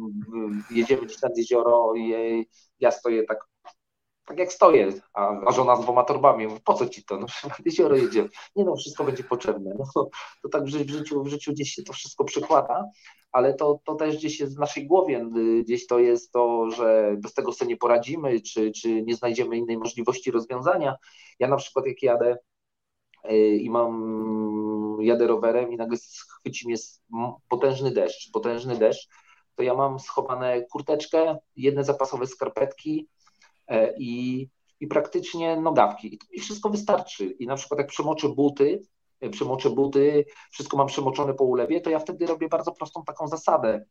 [0.71, 2.13] y, jedziemy gdzieś nad jezioro i
[2.79, 3.52] ja stoję tak
[4.25, 7.17] tak jak stoję, a, żona z dwoma torbami, mówi, po co ci to?
[7.17, 7.27] No,
[7.65, 8.29] jezioro jedzie.
[8.55, 9.75] Nie no, wszystko będzie potrzebne.
[9.79, 10.09] No,
[10.41, 12.85] to tak w życiu, w życiu gdzieś się to wszystko przykłada,
[13.31, 15.25] ale to, to też gdzieś jest w naszej głowie,
[15.63, 19.77] gdzieś to jest to, że bez tego sobie nie poradzimy, czy, czy nie znajdziemy innej
[19.77, 20.95] możliwości rozwiązania.
[21.39, 22.37] Ja na przykład jak jadę
[23.31, 25.97] y, i mam, jadę rowerem i nagle
[26.39, 26.75] chwyci mnie
[27.49, 29.07] potężny deszcz, potężny deszcz,
[29.55, 33.07] to ja mam schowane kurteczkę, jedne zapasowe skarpetki,
[33.97, 34.47] i,
[34.79, 36.19] i praktycznie nogawki.
[36.31, 37.25] I mi wszystko wystarczy.
[37.25, 38.81] I na przykład jak przemoczę buty,
[39.21, 43.27] e, przemoczę buty, wszystko mam przemoczone po ulewie, to ja wtedy robię bardzo prostą taką
[43.27, 43.85] zasadę.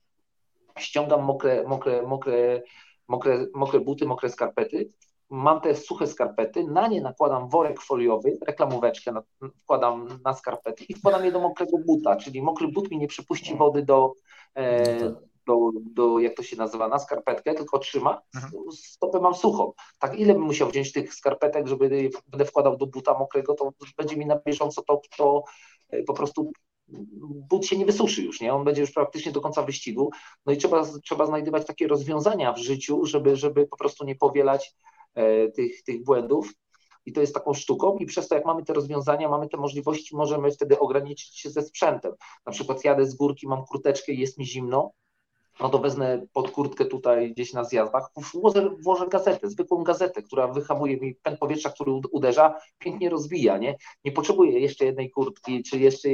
[0.78, 2.62] Ściągam mokre, mokre, mokre,
[3.08, 4.92] mokre, mokre buty, mokre skarpety,
[5.30, 9.12] mam te suche skarpety, na nie nakładam worek foliowy, reklamóweczkę
[9.62, 13.56] wkładam na skarpety i wkładam je do mokrego buta, czyli mokry but mi nie przypuści
[13.56, 14.14] wody do,
[14.54, 18.52] e, no do, do, jak to się nazywa, na skarpetkę, tylko trzyma, mhm.
[18.72, 19.72] stopę mam suchą.
[19.98, 24.16] Tak ile bym musiał wziąć tych skarpetek, żeby będę wkładał do buta mokrego, to będzie
[24.16, 25.44] mi na bieżąco to, to
[25.90, 26.52] e, po prostu
[27.50, 28.55] but się nie wysuszy już, nie?
[28.55, 30.11] On będzie już praktycznie do końca wyścigu.
[30.46, 34.74] No i trzeba, trzeba znajdywać takie rozwiązania w życiu, żeby, żeby po prostu nie powielać
[35.14, 36.52] e, tych, tych błędów.
[37.07, 40.16] I to jest taką sztuką, i przez to, jak mamy te rozwiązania, mamy te możliwości,
[40.16, 42.12] możemy wtedy ograniczyć się ze sprzętem.
[42.46, 44.92] Na przykład jadę z górki, mam kurteczkę i jest mi zimno,
[45.61, 50.49] no to wezmę pod kurtkę tutaj gdzieś na zjazdach, włożę, włożę gazetę, zwykłą gazetę, która
[50.49, 53.77] wyhamuje mi pęd powietrza, który uderza, pięknie rozbija, nie?
[54.05, 56.09] Nie potrzebuję jeszcze jednej kurtki, czy jeszcze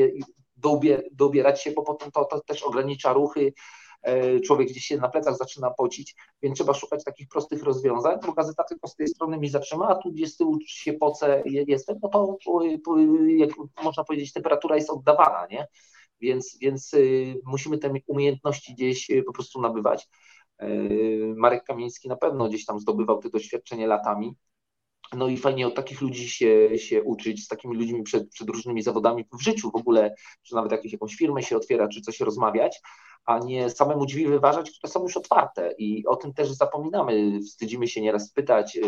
[1.12, 3.52] dobierać się, bo potem to, to też ogranicza ruchy,
[4.02, 8.32] e, człowiek gdzieś się na plecach zaczyna pocić, więc trzeba szukać takich prostych rozwiązań, bo
[8.32, 11.98] gazeta tylko z tej strony mi zatrzyma, a tu gdzie z tyłu się poce jestem,
[12.02, 12.36] no to
[13.36, 13.50] jak
[13.84, 15.66] można powiedzieć temperatura jest oddawana, nie?
[16.20, 20.08] Więc, więc y, musimy te umiejętności gdzieś y, po prostu nabywać.
[20.62, 24.36] Y, Marek Kamiński na pewno gdzieś tam zdobywał te doświadczenie latami.
[25.16, 28.82] No i fajnie od takich ludzi się, się uczyć, z takimi ludźmi przed, przed różnymi
[28.82, 32.80] zawodami w życiu w ogóle, że nawet jakieś, jakąś firmę się otwiera, czy coś rozmawiać,
[33.24, 35.74] a nie samemu drzwi wyważać, które są już otwarte.
[35.78, 37.40] I o tym też zapominamy.
[37.40, 38.78] Wstydzimy się nieraz pytać,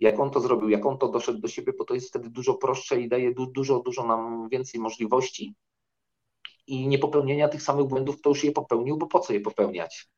[0.00, 2.54] jak on to zrobił, jak on to doszedł do siebie, bo to jest wtedy dużo
[2.54, 5.54] prostsze i daje dużo, dużo nam więcej możliwości
[6.72, 10.08] i nie popełnienia tych samych błędów, kto już je popełnił, bo po co je popełniać?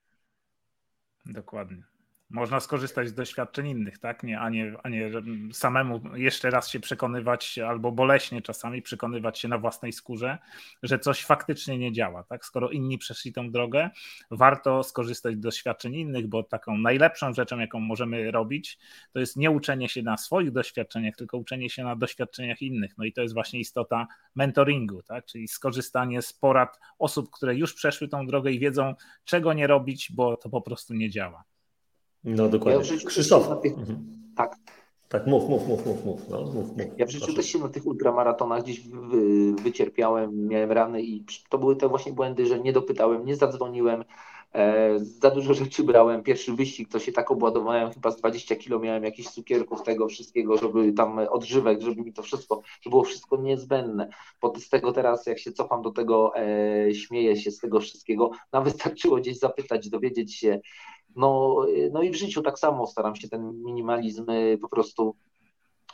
[1.26, 1.84] Dokładnie.
[2.30, 4.22] Można skorzystać z doświadczeń innych, tak?
[4.22, 5.10] Nie, a, nie, a nie
[5.52, 10.38] samemu jeszcze raz się przekonywać, albo boleśnie czasami przekonywać się na własnej skórze,
[10.82, 12.22] że coś faktycznie nie działa.
[12.22, 12.44] Tak?
[12.44, 13.90] Skoro inni przeszli tą drogę,
[14.30, 18.78] warto skorzystać z doświadczeń innych, bo taką najlepszą rzeczą, jaką możemy robić,
[19.12, 22.98] to jest nie uczenie się na swoich doświadczeniach, tylko uczenie się na doświadczeniach innych.
[22.98, 25.24] No i to jest właśnie istota mentoringu, tak?
[25.24, 30.12] czyli skorzystanie z porad osób, które już przeszły tą drogę i wiedzą, czego nie robić,
[30.12, 31.44] bo to po prostu nie działa.
[32.24, 32.96] No dokładnie.
[32.96, 33.62] Ja Krzysztof.
[33.62, 33.78] Tych...
[33.78, 33.98] Mhm.
[34.37, 34.56] Tak.
[35.08, 36.28] Tak, mów, mów, mów, mów, mów.
[36.28, 36.87] No, mów, mów.
[36.96, 37.37] Ja w życiu Proszę.
[37.37, 42.12] też się na tych ultramaratonach gdzieś wy, wycierpiałem, miałem rany i to były te właśnie
[42.12, 44.04] błędy, że nie dopytałem, nie zadzwoniłem,
[44.54, 46.22] e, za dużo rzeczy brałem.
[46.22, 50.58] Pierwszy wyścig to się tak obładowałem, chyba z 20 kilo miałem jakichś cukierków tego wszystkiego,
[50.58, 54.08] żeby tam odżywek, żeby mi to wszystko, żeby było wszystko niezbędne.
[54.40, 58.30] Pod z tego teraz, jak się cofam do tego, e, śmieję się z tego wszystkiego,
[58.52, 60.60] nawet wystarczyło gdzieś zapytać, dowiedzieć się,
[61.16, 61.57] no,
[61.92, 65.16] no i w życiu tak samo staram się ten minimalizm y, po prostu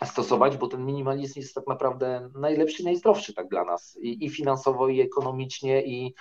[0.05, 4.89] stosować, bo ten minimalizm jest tak naprawdę najlepszy, najzdrowszy tak dla nas i, i finansowo,
[4.89, 6.15] i ekonomicznie, i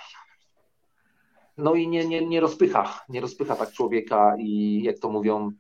[1.58, 5.52] no i nie, nie, nie rozpycha, nie rozpycha tak człowieka i jak to mówią,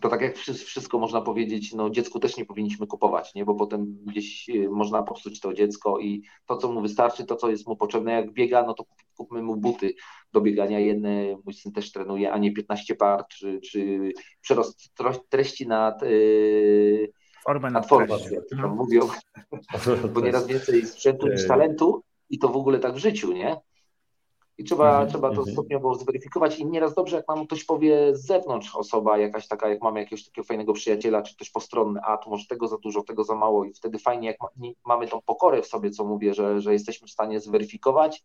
[0.00, 3.44] to tak jak wszystko można powiedzieć, no dziecku też nie powinniśmy kupować, nie?
[3.44, 7.50] bo potem gdzieś y, można popsuć to dziecko i to, co mu wystarczy, to, co
[7.50, 8.84] jest mu potrzebne, jak biega, no to
[9.16, 9.94] kupmy mu buty
[10.32, 14.92] do biegania, jedne mój syn też trenuje, a nie 15 par, czy, czy przerost
[15.28, 17.12] treści nad yy,
[17.44, 18.76] formę nad formę, jak to tam mhm.
[18.76, 19.08] mówią,
[20.14, 23.56] bo nieraz więcej sprzętu niż talentu i to w ogóle tak w życiu, nie?
[24.58, 25.52] I trzeba, mm -hmm, trzeba to mm -hmm.
[25.52, 26.58] stopniowo zweryfikować.
[26.58, 30.24] I nieraz dobrze, jak nam ktoś powie z zewnątrz osoba, jakaś taka, jak mamy jakiegoś
[30.24, 33.64] takiego fajnego przyjaciela, czy ktoś postronny, a tu może tego za dużo, tego za mało,
[33.64, 34.48] i wtedy fajnie, jak ma,
[34.86, 38.22] mamy tą pokorę w sobie, co mówię, że, że jesteśmy w stanie zweryfikować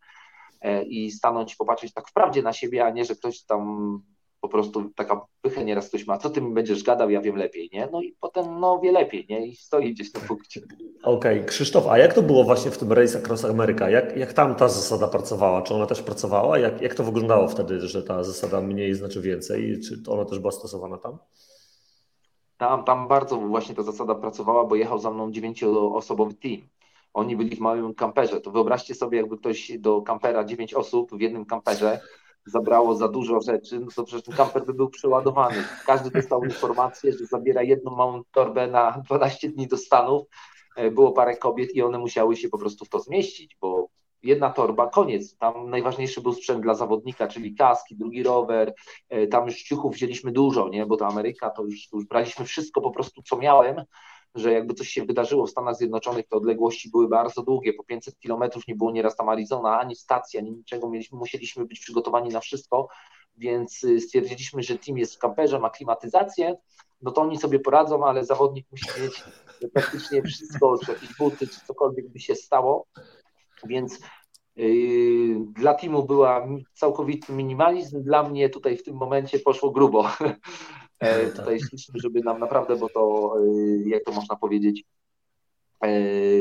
[0.62, 4.02] e, i stanąć, popatrzeć tak wprawdzie na siebie, a nie, że ktoś tam
[4.44, 7.70] po prostu taka pychę nieraz ktoś ma, co ty mi będziesz gadał, ja wiem lepiej,
[7.74, 7.90] nie?
[7.92, 9.48] No i potem no wie lepiej, nie?
[9.48, 10.62] I stoi gdzieś na punkcie.
[11.04, 11.46] Okej, okay.
[11.46, 13.90] Krzysztof, a jak to było właśnie w tym Race Across America?
[13.90, 15.62] Jak, jak tam ta zasada pracowała?
[15.62, 16.60] Czy ona też pracowała?
[16.60, 19.80] Jak, jak to wyglądało wtedy, że ta zasada mniej znaczy więcej?
[19.80, 21.18] Czy ona też była stosowana tam?
[22.58, 26.62] Tam, tam bardzo właśnie ta zasada pracowała, bo jechał za mną dziewięcioosobowy team.
[27.14, 28.42] Oni byli w małym kamperze.
[28.42, 32.00] To wyobraźcie sobie, jakby ktoś do kampera dziewięć osób w jednym kamperze
[32.46, 35.64] zabrało za dużo rzeczy, no to przecież ten kamper by był przeładowany.
[35.86, 40.28] Każdy dostał informację, że zabiera jedną małą torbę na 12 dni do Stanów.
[40.76, 43.88] E, było parę kobiet i one musiały się po prostu w to zmieścić, bo
[44.24, 45.38] jedna torba, koniec.
[45.38, 48.74] Tam najważniejszy był sprzęt dla zawodnika, czyli kaski, drugi rower.
[49.10, 50.86] E, tam już ciuchów wzięliśmy dużo, nie?
[50.86, 53.84] bo to Ameryka, to już, to już braliśmy wszystko po prostu, co miałem
[54.36, 58.19] że jakby coś się wydarzyło w Stanach Zjednoczonych, to odległości były bardzo długie, po 500
[58.19, 62.39] kilometrów nie było nieraz tam Arizona, ani stacji, ani niczego, mieliśmy, musieliśmy być przygotowani na
[62.39, 62.88] wszystko,
[63.38, 66.56] więc y, stwierdziliśmy, że team jest w kamperze, ma klimatyzację,
[67.02, 69.24] no to oni sobie poradzą, ale zawodnik musi mieć
[69.74, 72.88] praktycznie wszystko, czy jakieś buty, czy cokolwiek by się stało,
[73.65, 74.00] więc
[74.56, 80.10] Yy, dla teamu była całkowity minimalizm, dla mnie tutaj w tym momencie poszło grubo.
[81.04, 81.36] E, tak.
[81.36, 84.84] Tutaj szliśmy, żeby nam naprawdę, bo to, e, jak to można powiedzieć,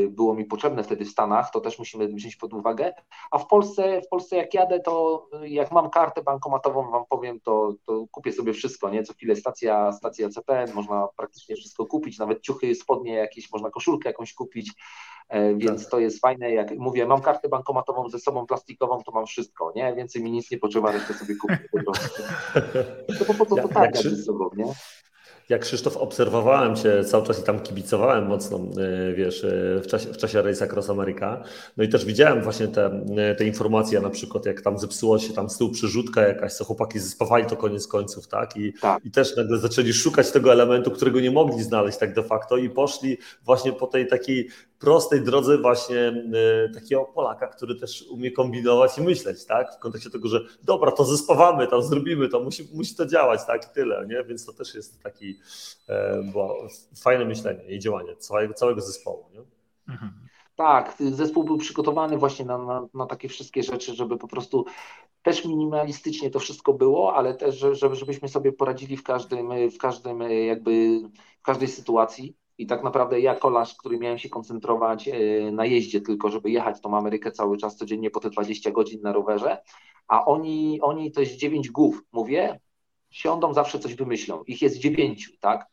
[0.09, 2.93] było mi potrzebne wtedy w Stanach, to też musimy wziąć pod uwagę.
[3.31, 7.75] A w Polsce, w Polsce jak jadę, to jak mam kartę bankomatową, wam powiem, to,
[7.87, 9.03] to kupię sobie wszystko, nie?
[9.03, 14.09] Co chwilę stacja, stacja CPN, można praktycznie wszystko kupić, nawet ciuchy, spodnie jakieś, można koszulkę
[14.09, 14.73] jakąś kupić.
[15.29, 15.91] E, więc tak.
[15.91, 19.95] to jest fajne, jak mówię, mam kartę bankomatową ze sobą plastikową, to mam wszystko, nie?
[19.95, 22.23] Więcej mi nic nie potrzeba, resztę sobie kupię po prostu.
[23.19, 24.65] To po co to tak ze sobą, nie?
[25.49, 30.07] Jak Krzysztof obserwowałem Cię cały czas i tam kibicowałem mocno, e, wiesz, e, w czasie,
[30.13, 31.43] w czasie Race Across America,
[31.77, 35.33] no i też widziałem właśnie te, e, te informacje, na przykład jak tam zepsuło się
[35.33, 38.57] tam z tyłu przerzutka jakaś, co chłopaki zespawali to koniec końców, tak?
[38.57, 39.05] I, tak.
[39.05, 42.71] I też nagle zaczęli szukać tego elementu, którego nie mogli znaleźć tak de facto i
[42.71, 44.49] poszli właśnie po tej takiej
[44.83, 46.25] prostej drodze właśnie
[46.75, 49.75] takiego Polaka, który też umie kombinować i myśleć, tak?
[49.77, 53.65] W kontekście tego, że dobra, to zespawamy, tam zrobimy to, musi, musi to działać, tak?
[53.65, 54.25] I tyle, nie?
[54.25, 55.39] Więc to też jest taki
[55.89, 56.69] E, było
[57.03, 59.25] fajne myślenie i działanie całego, całego zespołu.
[59.33, 59.41] Nie?
[59.95, 60.13] Mhm.
[60.57, 64.65] Tak, zespół był przygotowany właśnie na, na, na, takie wszystkie rzeczy, żeby po prostu
[65.23, 70.21] też minimalistycznie to wszystko było, ale też, żeby, żebyśmy sobie poradzili w każdym, w każdym
[70.21, 71.01] jakby,
[71.39, 72.37] w każdej sytuacji.
[72.59, 75.13] I tak naprawdę ja kolarz, który miałem się koncentrować e,
[75.53, 79.13] na jeździe tylko, żeby jechać tą Amerykę cały czas codziennie po te 20 godzin na
[79.13, 79.63] rowerze,
[80.09, 82.61] a oni, oni to jest 9 głów, mówię,
[83.11, 84.43] siądą, zawsze coś wymyślą.
[84.47, 85.67] Ich jest dziewięciu, tak?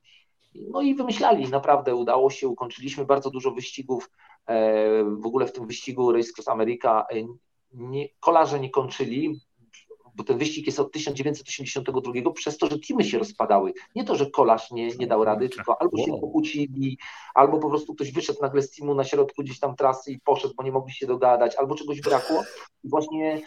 [0.56, 4.12] No i wymyślali, naprawdę udało się, ukończyliśmy bardzo dużo wyścigów.
[4.46, 7.16] E, w ogóle w tym wyścigu Race Cross America e,
[7.72, 9.40] nie, kolarze nie kończyli.
[10.16, 13.74] Bo ten wyścig jest od 1982, przez to, że teamy się rozpadały.
[13.96, 16.98] Nie to, że kolarz nie, nie dał rady, tylko albo się pokłócili,
[17.34, 20.54] albo po prostu ktoś wyszedł nagle z teamu na środku gdzieś tam trasy i poszedł,
[20.58, 22.44] bo nie mogli się dogadać, albo czegoś brakło.
[22.84, 23.42] I właśnie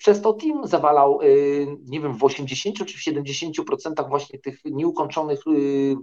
[0.00, 5.40] przez to team zawalał, y, nie wiem, w 80 czy w 70% właśnie tych nieukończonych
[5.46, 5.96] y, y,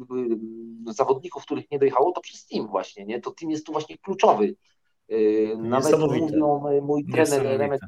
[0.93, 3.21] zawodników, których nie dojechało, to przez team właśnie, nie?
[3.21, 4.55] To team jest tu właśnie kluczowy.
[5.57, 6.27] Nawet mówią
[6.81, 7.81] mój trener Remek,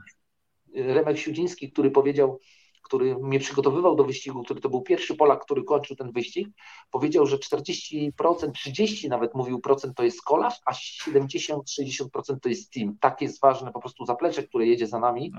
[0.75, 2.39] Remek Siudziński, który powiedział,
[2.81, 6.47] który mnie przygotowywał do wyścigu, który to był pierwszy Polak, który kończył ten wyścig,
[6.91, 12.97] powiedział, że 40%, 30% nawet mówił procent to jest kolarz, a 70-60% to jest team.
[12.99, 15.31] Tak jest ważne po prostu zaplecze, które jedzie za nami.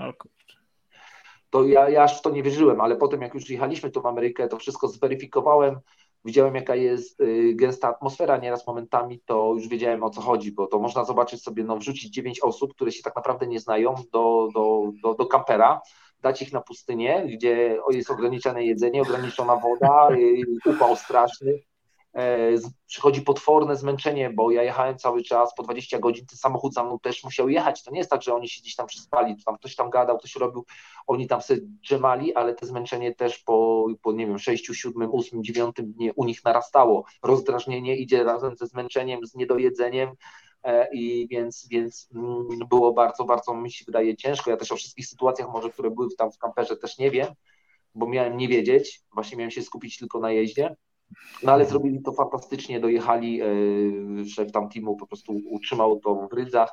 [1.50, 4.06] To ja, ja aż w to nie wierzyłem, ale potem jak już jechaliśmy tu w
[4.06, 5.80] Amerykę, to wszystko zweryfikowałem,
[6.24, 10.66] widziałem jaka jest y, gęsta atmosfera nieraz momentami, to już wiedziałem o co chodzi, bo
[10.66, 14.48] to można zobaczyć sobie, no wrzucić dziewięć osób, które się tak naprawdę nie znają do,
[14.54, 15.80] do, do, do kampera,
[16.22, 21.62] dać ich na pustynię, gdzie jest ograniczone jedzenie, ograniczona woda, y, upał straszny,
[22.86, 26.98] przychodzi potworne zmęczenie, bo ja jechałem cały czas po 20 godzin, ten samochód za mną
[26.98, 27.82] też musiał jechać.
[27.82, 30.36] To nie jest tak, że oni się gdzieś tam przyspali, tam ktoś tam gadał, ktoś
[30.36, 30.64] robił,
[31.06, 35.44] oni tam sobie drzemali, ale te zmęczenie też po, po nie wiem, 6, 7, 8,
[35.44, 37.04] 9 dnie u nich narastało.
[37.22, 40.10] Rozdrażnienie idzie razem ze zmęczeniem, z niedojedzeniem.
[40.62, 44.50] E, I więc, więc mm, było bardzo, bardzo mi się wydaje ciężko.
[44.50, 47.26] Ja też o wszystkich sytuacjach może, które były tam w kamperze też nie wiem,
[47.94, 50.76] bo miałem nie wiedzieć, właśnie miałem się skupić tylko na jeździe
[51.42, 53.46] no ale zrobili to fantastycznie, dojechali, e,
[54.24, 56.70] szef tam teamu po prostu utrzymał to w rydzach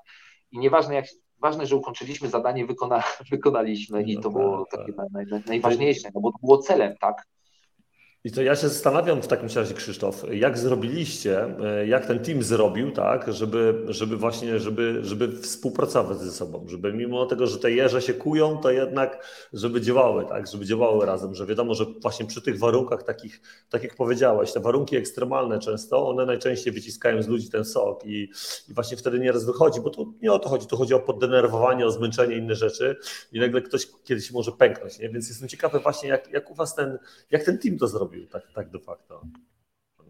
[0.51, 1.05] i nieważne jak,
[1.39, 5.05] ważne, że ukończyliśmy zadanie, wykona, wykonaliśmy i no to było tak, takie tak.
[5.11, 7.27] naj, naj, najważniejsze, no bo to było celem, tak?
[8.27, 12.43] I to ja się zastanawiam w takim razie, Krzysztof, jak zrobiliście, e, jak ten team
[12.43, 17.71] zrobił, tak, żeby, żeby właśnie, żeby, żeby współpracować ze sobą, żeby mimo tego, że te
[17.71, 22.25] jeże się kują, to jednak, żeby działały, tak, żeby działały razem, że wiadomo, że właśnie
[22.25, 27.27] przy tych warunkach takich, tak jak powiedziałeś, te warunki ekstremalne często, one najczęściej wyciskają z
[27.27, 28.29] ludzi ten sok i,
[28.69, 31.85] i właśnie wtedy nieraz wychodzi, bo tu nie o to chodzi, tu chodzi o poddenerwowanie,
[31.85, 32.95] o zmęczenie, inne rzeczy
[33.31, 35.09] i nagle ktoś kiedyś może pęknąć, nie?
[35.09, 36.97] więc jestem ciekawy właśnie, jak, jak u was ten,
[37.31, 39.21] jak ten team to zrobił tak, tak de facto.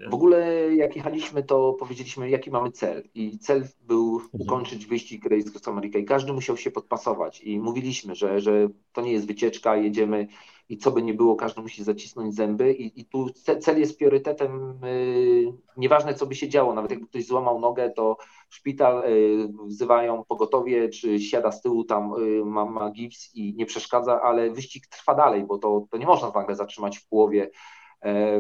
[0.10, 3.04] W ogóle jak jechaliśmy, to powiedzieliśmy, jaki mamy cel.
[3.16, 4.30] I cel był mhm.
[4.34, 7.42] ukończyć wyścig Race Cross America i każdy musiał się podpasować.
[7.42, 10.28] I mówiliśmy, że, że to nie jest wycieczka, jedziemy
[10.70, 12.74] i co by nie było, każdy musi zacisnąć zęby.
[12.74, 13.30] I, i tu
[13.62, 18.18] cel jest priorytetem, yy, nieważne co by się działo, nawet jakby ktoś złamał nogę, to
[18.50, 23.66] szpital yy, wzywają pogotowie, czy siada z tyłu tam yy, ma, ma gips i nie
[23.66, 27.50] przeszkadza, ale wyścig trwa dalej, bo to, to nie można nagle zatrzymać w połowie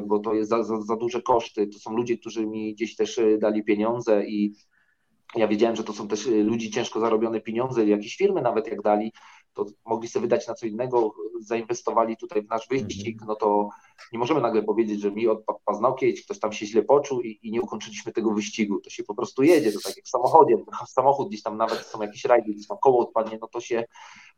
[0.05, 1.67] bo to jest za, za, za duże koszty.
[1.67, 4.53] To są ludzie, którzy mi gdzieś też e, dali pieniądze i
[5.35, 8.81] ja wiedziałem, że to są też e, ludzi ciężko zarobione pieniądze, jakieś firmy nawet jak
[8.81, 9.11] dali,
[9.57, 13.69] to mogli sobie wydać na co innego, zainwestowali tutaj w nasz wyścig, no to
[14.11, 17.51] nie możemy nagle powiedzieć, że mi odpadł paznokieć, ktoś tam się źle poczuł i, i,
[17.51, 18.79] nie ukończyliśmy tego wyścigu.
[18.79, 20.55] To się po prostu jedzie, to tak jak w samochodzie,
[20.87, 23.83] samochód gdzieś tam nawet są jakieś rajdy, gdzieś tam koło odpadnie, no to się,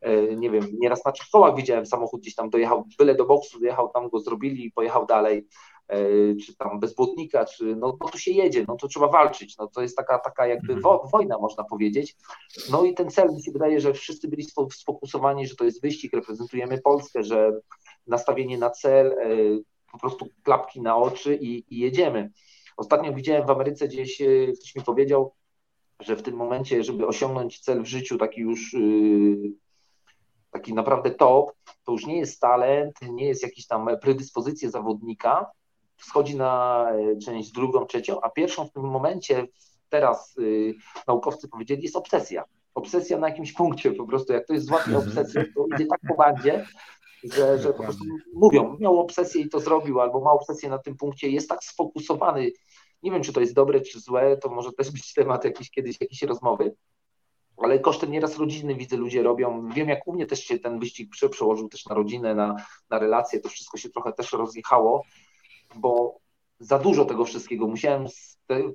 [0.02, 3.60] e, nie wiem, nieraz na trzech kołach widziałem samochód gdzieś tam dojechał, byle do boksu
[3.60, 5.48] dojechał, tam go zrobili i pojechał dalej,
[6.46, 9.68] czy tam bez błotnika, czy no, no tu się jedzie, no to trzeba walczyć, no
[9.68, 10.82] to jest taka, taka jakby mhm.
[10.82, 12.16] wo, wojna można powiedzieć.
[12.72, 16.14] No i ten cel mi się wydaje, że wszyscy byli sfokusowani, że to jest wyścig,
[16.14, 17.52] reprezentujemy Polskę, że
[18.08, 19.28] nastawienie na cel, e,
[19.92, 22.32] po prostu klapki na oczy i, i jedziemy.
[22.78, 24.26] Ostatnio widziałem w Ameryce gdzieś, e,
[24.58, 25.34] ktoś mi powiedział,
[26.00, 28.80] że w tym momencie, żeby osiągnąć cel w życiu, taki już e,
[30.52, 31.52] taki naprawdę top,
[31.84, 35.46] to już nie jest talent, nie jest jakieś tam predyspozycje zawodnika,
[36.00, 36.86] schodzi na
[37.26, 39.48] część drugą, trzecią, a pierwszą w tym momencie,
[39.90, 40.36] teraz
[41.08, 42.44] naukowcy powiedzieli, jest obsesja.
[42.76, 45.08] Obsesja na jakimś punkcie, po prostu jak ktoś złapie mhm.
[45.08, 46.66] obsesję, to idzie tak po bandzie,
[47.24, 50.98] że, że po prostu mówią, miał obsesję i to zrobił, albo ma obsesję na tym
[50.98, 52.52] punkcie, jest tak sfokusowany.
[53.04, 56.02] Nie wiem, czy to jest dobre, czy złe, to może też być temat jakiś kiedyś
[56.02, 56.76] jakiejś rozmowy,
[57.58, 59.70] ale kosztem nieraz rodziny widzę ludzie robią.
[59.70, 62.56] Wiem, jak u mnie też się ten wyścig przełożył też na rodzinę, na,
[62.90, 65.04] na relacje, to wszystko się trochę też rozjechało,
[65.76, 66.20] bo
[66.60, 67.68] za dużo tego wszystkiego.
[67.68, 68.06] Musiałem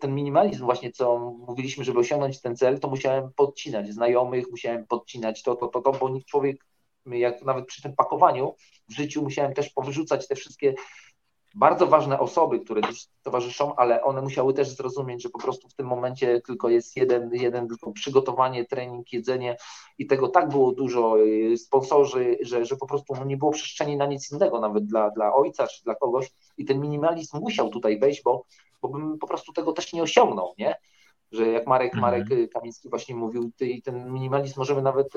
[0.01, 5.43] ten minimalizm właśnie, co mówiliśmy, żeby osiągnąć ten cel, to musiałem podcinać znajomych, musiałem podcinać
[5.43, 6.65] to, to, to, to, bo człowiek
[7.07, 8.55] jak nawet przy tym pakowaniu
[8.89, 10.75] w życiu musiałem też powyrzucać te wszystkie
[11.55, 15.75] bardzo ważne osoby, które dziś towarzyszą, ale one musiały też zrozumieć, że po prostu w
[15.75, 19.57] tym momencie tylko jest jeden, jeden tylko przygotowanie, trening, jedzenie
[19.99, 24.07] i tego tak było dużo, y, sponsorzy, że, że po prostu nie było przestrzeni na
[24.07, 28.23] nic innego, nawet dla, dla ojca czy dla kogoś i ten minimalizm musiał tutaj wejść,
[28.23, 28.45] bo,
[28.83, 30.75] bo bym po prostu tego też nie osiągnął, nie?
[31.35, 32.03] Że jak Marek, Mhm.
[32.03, 33.51] Marek Kamiński właśnie mówił,
[33.85, 35.09] ten minimalizm możemy nawet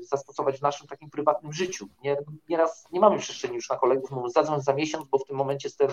[0.00, 1.86] zastosować w naszym takim prywatnym życiu.
[2.04, 2.16] Nie,
[2.48, 5.68] nieraz nie mamy przestrzeni już na kolegów, mówią zadzwoń za miesiąc, bo w tym momencie
[5.68, 5.88] jestem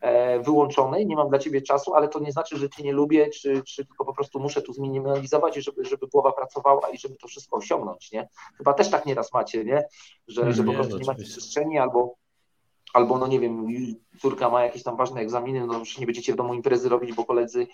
[0.00, 3.30] e, wyłączony, nie mam dla ciebie czasu, ale to nie znaczy, że cię nie lubię,
[3.30, 7.28] czy, czy tylko po prostu muszę tu zminimalizować, żeby, żeby głowa pracowała i żeby to
[7.28, 8.28] wszystko osiągnąć, nie?
[8.58, 9.84] Chyba też tak nieraz macie, nie?
[10.28, 11.40] Że, że po prostu no nie macie oczywiście.
[11.40, 12.14] przestrzeni albo
[12.92, 13.66] albo no nie wiem,
[14.18, 17.24] córka ma jakieś tam ważne egzaminy, no już nie będziecie w domu imprezy robić, bo
[17.24, 17.66] koledzy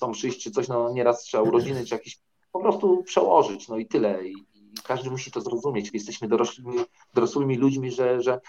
[0.00, 2.18] chcą przyjść czy coś, no nieraz trzeba urodziny czy jakieś
[2.52, 4.28] po prostu przełożyć, no i tyle.
[4.28, 5.90] I, i każdy musi to zrozumieć.
[5.94, 6.76] Jesteśmy dorosłymi,
[7.14, 8.40] dorosłymi ludźmi, że, że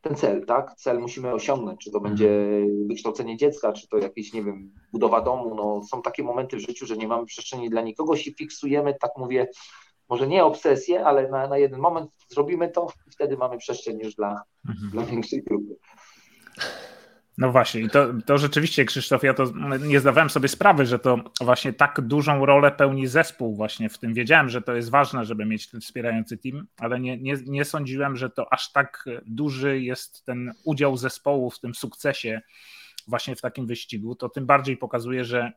[0.00, 0.74] ten cel, tak?
[0.74, 2.30] Cel musimy osiągnąć, czy to będzie
[2.88, 6.86] wykształcenie dziecka, czy to jakieś, nie wiem, budowa domu, no są takie momenty w życiu,
[6.86, 9.48] że nie mamy przestrzeni dla nikogo, się fiksujemy, tak mówię,
[10.08, 14.14] może nie obsesję, ale na, na jeden moment zrobimy to i wtedy mamy przestrzeń już
[14.14, 14.90] dla, Mhm.
[14.90, 15.76] dla większej grupy.
[17.38, 19.44] No właśnie, i to, to rzeczywiście, Krzysztof, ja to
[19.80, 24.14] nie zdawałem sobie sprawy, że to właśnie tak dużą rolę pełni zespół właśnie w tym.
[24.14, 28.16] Wiedziałem, że to jest ważne, żeby mieć ten wspierający team, ale nie, nie, nie sądziłem,
[28.16, 32.40] że to aż tak duży jest ten udział zespołu w tym sukcesie
[33.08, 34.14] właśnie w takim wyścigu.
[34.14, 35.52] To tym bardziej pokazuje, że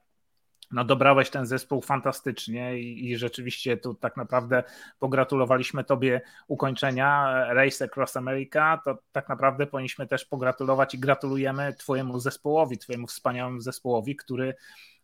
[0.71, 4.63] no dobrałeś ten zespół fantastycznie i, i rzeczywiście tu tak naprawdę
[4.99, 12.19] pogratulowaliśmy Tobie ukończenia Race Across America, to tak naprawdę powinniśmy też pogratulować i gratulujemy Twojemu
[12.19, 14.55] zespołowi, Twojemu wspaniałemu zespołowi, który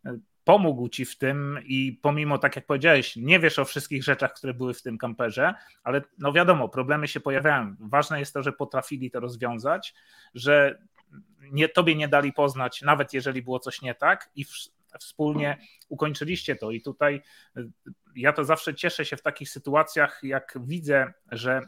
[0.05, 4.33] e, pomógł Ci w tym i pomimo, tak jak powiedziałeś, nie wiesz o wszystkich rzeczach,
[4.33, 5.53] które były w tym kamperze,
[5.83, 7.75] ale no wiadomo, problemy się pojawiają.
[7.79, 9.93] Ważne jest to, że potrafili to rozwiązać,
[10.33, 10.79] że
[11.51, 14.49] nie, Tobie nie dali poznać, nawet jeżeli było coś nie tak i w,
[14.99, 15.57] wspólnie
[15.89, 16.71] ukończyliście to.
[16.71, 17.21] I tutaj
[17.57, 17.69] y,
[18.15, 21.61] ja to zawsze cieszę się w takich sytuacjach, jak widzę, że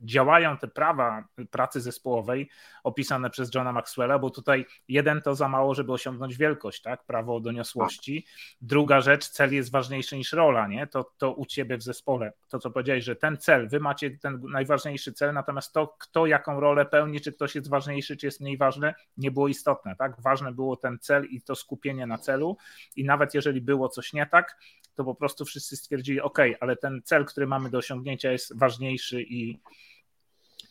[0.00, 2.50] działają te prawa pracy zespołowej
[2.84, 7.04] opisane przez Johna Maxwella, bo tutaj jeden to za mało, żeby osiągnąć wielkość, tak?
[7.04, 8.26] Prawo doniosłości.
[8.60, 10.86] Druga rzecz, cel jest ważniejszy niż rola, nie?
[10.86, 12.32] To, to u ciebie w zespole.
[12.48, 16.60] To, co powiedziałeś, że ten cel, wy macie ten najważniejszy cel, natomiast to, kto jaką
[16.60, 20.20] rolę pełni, czy ktoś jest ważniejszy, czy jest mniej ważny, nie było istotne, tak?
[20.20, 22.56] Ważne było ten cel i to skupienie na celu
[22.96, 24.56] i nawet jeżeli było coś nie tak,
[24.94, 29.22] to po prostu wszyscy stwierdzili, ok, ale ten cel, który mamy do osiągnięcia jest ważniejszy
[29.22, 29.58] i,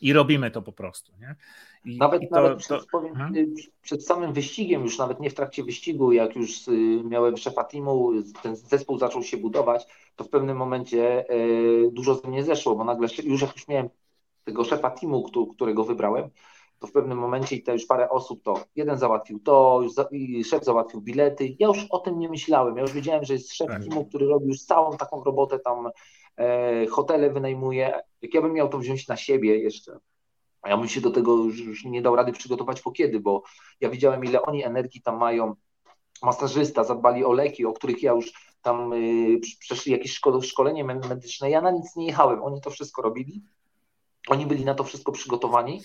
[0.02, 1.12] i robimy to po prostu.
[1.20, 1.36] Nie?
[1.86, 3.36] I, Nawet, i to, nawet to, przed, powiem, Mhm.
[3.36, 3.48] y,
[3.82, 8.12] przed samym wyścigiem, już nawet nie w trakcie wyścigu, jak już y, miałem szefa teamu,
[8.44, 9.86] ten zespół zaczął się budować,
[10.16, 13.90] to w pewnym momencie y, dużo ze mnie zeszło, bo nagle już jak już miałem
[14.44, 16.30] tego szefa teamu, któ- którego wybrałem,
[16.84, 20.08] to w pewnym momencie i to już parę osób to jeden załatwił to, już za,
[20.12, 21.56] i szef załatwił bilety.
[21.60, 22.76] Ja już o tym nie myślałem.
[22.76, 23.84] Ja już wiedziałem, że jest szef Tak.
[23.84, 25.90] teamu, który robi już całą taką robotę tam,
[26.38, 28.02] e, hotele wynajmuje.
[28.22, 29.98] Jak ja bym miał to wziąć na siebie jeszcze,
[30.62, 33.44] a ja bym się do tego już, już nie dał rady przygotować po kiedy, bo
[33.82, 35.54] ja widziałem, ile oni energii tam mają.
[36.24, 40.96] Masażysta, zadbali o leki, o których ja już tam y, przeszli jakieś szko- szkolenie me-
[41.10, 41.50] medyczne.
[41.50, 43.42] Ja na nic nie jechałem, oni to wszystko robili.
[44.28, 45.82] Oni byli na to wszystko przygotowani.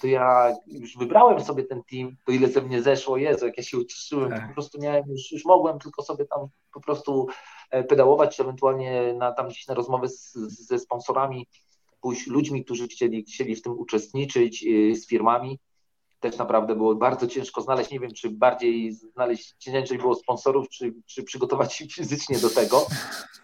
[0.00, 3.62] To ja już wybrałem sobie ten team, to ile ze mnie zeszło, Jezu, jak ja
[3.62, 4.48] się ucieszyłem, to Tak.
[4.48, 7.26] po prostu miałem, już, już mogłem tylko sobie tam po prostu
[7.70, 10.32] e, pedałować, czy ewentualnie na, tam gdzieś na rozmowy z,
[10.66, 11.46] ze sponsorami,
[12.00, 15.58] pójść ludźmi, którzy chcieli, chcieli w tym uczestniczyć, y, z firmami.
[16.20, 17.90] Też naprawdę było bardzo ciężko znaleźć.
[17.90, 22.86] Nie wiem, czy bardziej znaleźć ciężej było sponsorów, czy, czy przygotować się fizycznie do tego.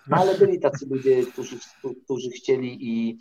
[0.06, 1.58] No ale byli tacy ludzie, którzy,
[2.04, 3.18] którzy chcieli i,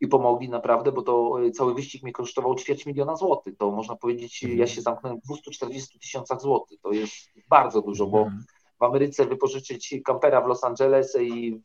[0.00, 3.56] i pomogli naprawdę, bo to y, cały wyścig mnie kosztował ćwierć miliona złotych.
[3.56, 6.80] To można powiedzieć, ja się zamknąłem w 240 tysiącach złotych.
[6.80, 7.14] To jest
[7.48, 8.44] bardzo dużo, bo Mhm.
[8.80, 11.60] w Ameryce wypożyczyć kampera w Los Angeles i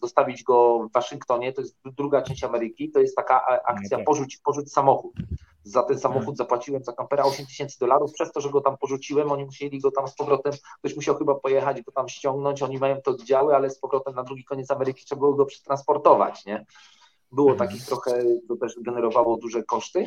[0.00, 4.06] zostawić go w Waszyngtonie, to jest druga część Ameryki, to jest taka akcja No tak.
[4.06, 5.12] porzuć, porzuć samochód.
[5.62, 9.32] Za ten samochód zapłaciłem za kampera 8 tysięcy dolarów, przez to, że go tam porzuciłem,
[9.32, 13.00] oni musieli go tam z powrotem, ktoś musiał chyba pojechać, go tam ściągnąć, oni mają
[13.02, 16.66] to oddziały, ale z powrotem na drugi koniec Ameryki trzeba było go przetransportować, nie?
[17.32, 17.68] Było Mhm.
[17.70, 20.06] takich trochę, to też generowało duże koszty.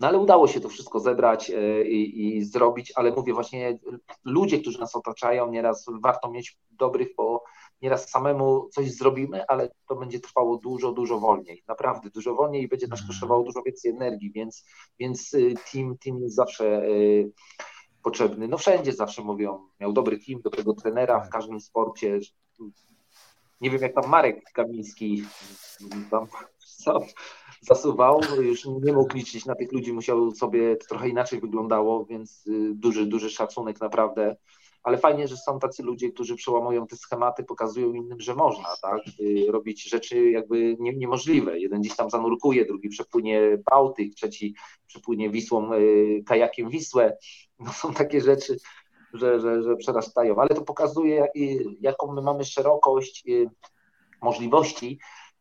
[0.00, 3.78] No ale udało się to wszystko zebrać e, i, i zrobić, ale mówię właśnie,
[4.24, 7.44] ludzie, którzy nas otaczają, nieraz warto mieć dobrych, bo
[7.82, 12.68] nieraz samemu coś zrobimy, ale to będzie trwało dużo, dużo wolniej, naprawdę dużo wolniej i
[12.68, 13.08] będzie nas Mhm.
[13.08, 14.64] kosztowało dużo więcej energii, więc,
[14.98, 17.32] więc y, team, team jest zawsze y,
[18.02, 18.48] potrzebny.
[18.48, 21.32] No wszędzie zawsze mówią, miał dobry team, dobrego trenera w Tak.
[21.32, 22.18] każdym sporcie.
[23.62, 25.24] Nie wiem jak tam Marek Kamiński
[26.10, 26.26] tam
[26.58, 27.00] co,
[27.60, 32.46] zasuwał, już nie mógł liczyć na tych ludzi, musiał sobie, to trochę inaczej wyglądało, więc
[32.46, 34.36] y, duży, duży szacunek naprawdę.
[34.82, 39.00] Ale fajnie, że są tacy ludzie, którzy przełamują te schematy, pokazują innym, że można, tak?
[39.20, 41.60] Y, Robić rzeczy jakby nie, niemożliwe.
[41.60, 44.54] Jeden gdzieś tam zanurkuje, drugi przepłynie Bałtyk, trzeci
[44.86, 47.16] przepłynie Wisłą, y, kajakiem Wisłę.
[47.58, 48.56] No są takie rzeczy.
[49.12, 51.28] Że, że, że przerastają, ale to pokazuje,
[51.80, 53.50] jaką my mamy szerokość y,
[54.22, 54.98] możliwości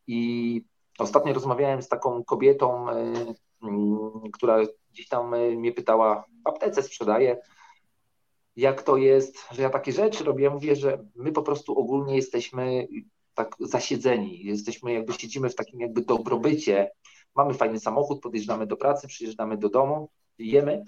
[0.08, 0.62] i
[1.00, 2.94] ostatnio rozmawiałem z taką kobietą, y,
[3.64, 4.58] mm, która
[4.92, 7.38] gdzieś tam y, mnie pytała, w aptece sprzedaje,
[8.56, 10.44] jak to jest, że ja takie rzeczy robię.
[10.44, 12.88] Ja mówię, że my po prostu ogólnie jesteśmy
[13.34, 16.92] tak zasiedzeni, jesteśmy jakby siedzimy w takim jakby dobrobycie.
[17.36, 20.84] Mamy fajny samochód, podjeżdżamy do pracy, przyjeżdżamy do domu, jemy,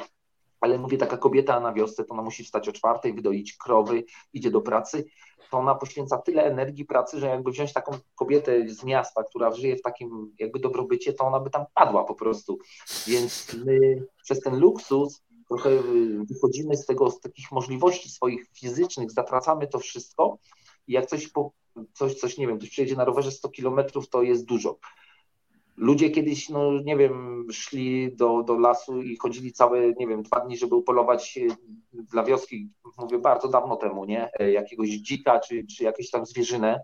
[0.64, 4.04] ale mówię, taka kobieta na wiosce, to ona musi wstać o czwartej, wydoić krowy,
[4.34, 5.06] idzie do pracy,
[5.52, 9.76] to ona poświęca tyle energii pracy, że jakby wziąć taką kobietę z miasta, która żyje
[9.76, 12.58] w takim jakby dobrobycie, to ona by tam padła po prostu.
[13.08, 15.70] Więc my przez ten luksus trochę
[16.30, 20.38] wychodzimy z tego, z takich możliwości swoich fizycznych, zatracamy to wszystko
[20.88, 21.52] i jak coś, po,
[21.94, 24.78] coś, coś nie wiem, ktoś przyjedzie na rowerze 100 kilometrów, to jest dużo.
[25.78, 30.40] Ludzie kiedyś, no nie wiem, szli do, do lasu i chodzili całe, nie wiem, dwa
[30.40, 31.56] dni, żeby upolować e,
[31.94, 34.30] dla wioski, mówię bardzo dawno temu, nie?
[34.40, 36.84] E, jakiegoś dzika czy, czy jakieś tam zwierzynę.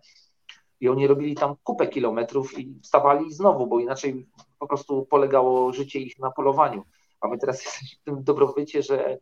[0.80, 4.28] I oni robili tam kupę kilometrów i wstawali znowu, bo inaczej
[4.60, 6.84] po prostu polegało życie ich na polowaniu.
[7.22, 9.18] A my teraz jesteśmy w tym dobrobycie, że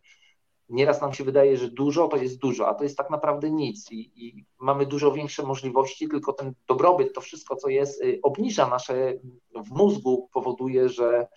[0.70, 3.92] nieraz nam się wydaje, że dużo to jest dużo, a to jest tak naprawdę nic
[3.92, 8.68] i, i, mamy dużo większe możliwości, tylko ten dobrobyt, to wszystko, co jest, y, obniża
[8.68, 9.14] nasze
[9.56, 11.28] w mózgu, powoduje, że,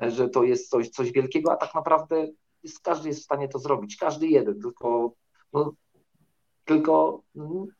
[0.00, 2.28] że to jest coś, coś wielkiego, a tak naprawdę
[2.62, 5.12] jest, każdy jest w stanie to zrobić, każdy jeden, tylko
[5.52, 5.72] no,
[6.68, 7.22] tylko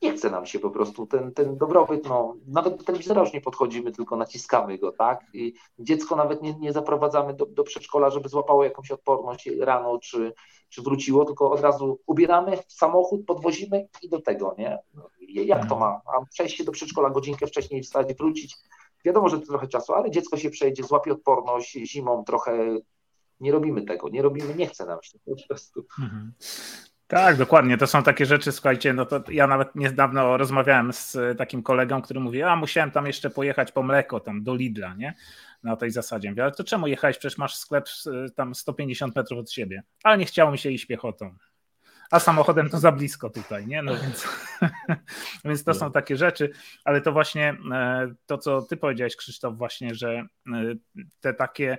[0.01, 3.41] nie chce nam się po prostu ten, ten dobrobyt, no, nawet do telewizora już nie
[3.41, 5.25] podchodzimy, tylko naciskamy go, tak?
[5.33, 10.33] I dziecko nawet nie, nie zaprowadzamy do, do przedszkola, żeby złapało jakąś odporność rano, czy,
[10.69, 14.79] czy wróciło, tylko od razu ubieramy w samochód, podwozimy i do tego, nie?
[14.93, 16.01] No, jak to ma?
[16.05, 18.55] A przejść do przedszkola godzinkę wcześniej wstać, wrócić,
[19.05, 22.77] wiadomo, że to trochę czasu, ale dziecko się przejdzie, złapie odporność, zimą trochę
[23.39, 25.85] nie robimy tego, nie robimy, nie chce nam się po prostu.
[26.01, 26.33] Mhm.
[27.09, 27.77] Tak, dokładnie.
[27.77, 32.19] To są takie rzeczy, słuchajcie, no to ja nawet niedawno rozmawiałem z takim kolegą, który
[32.19, 35.15] mówi, a musiałem tam jeszcze pojechać po mleko tam do Lidla, nie?
[35.63, 36.29] Na tej zasadzie.
[36.29, 37.17] Mówię, ale to czemu jechałeś?
[37.17, 37.85] Przecież masz sklep
[38.35, 39.83] tam 150 metrów od siebie.
[40.03, 41.35] Ale nie chciało mi się iść piechotą.
[42.11, 43.81] A samochodem to za blisko tutaj, nie?
[43.81, 44.27] No więc,
[45.45, 46.51] więc to są takie rzeczy,
[46.85, 50.25] ale to właśnie e, to, co ty powiedziałeś, Krzysztof, właśnie, że e,
[51.19, 51.77] te takie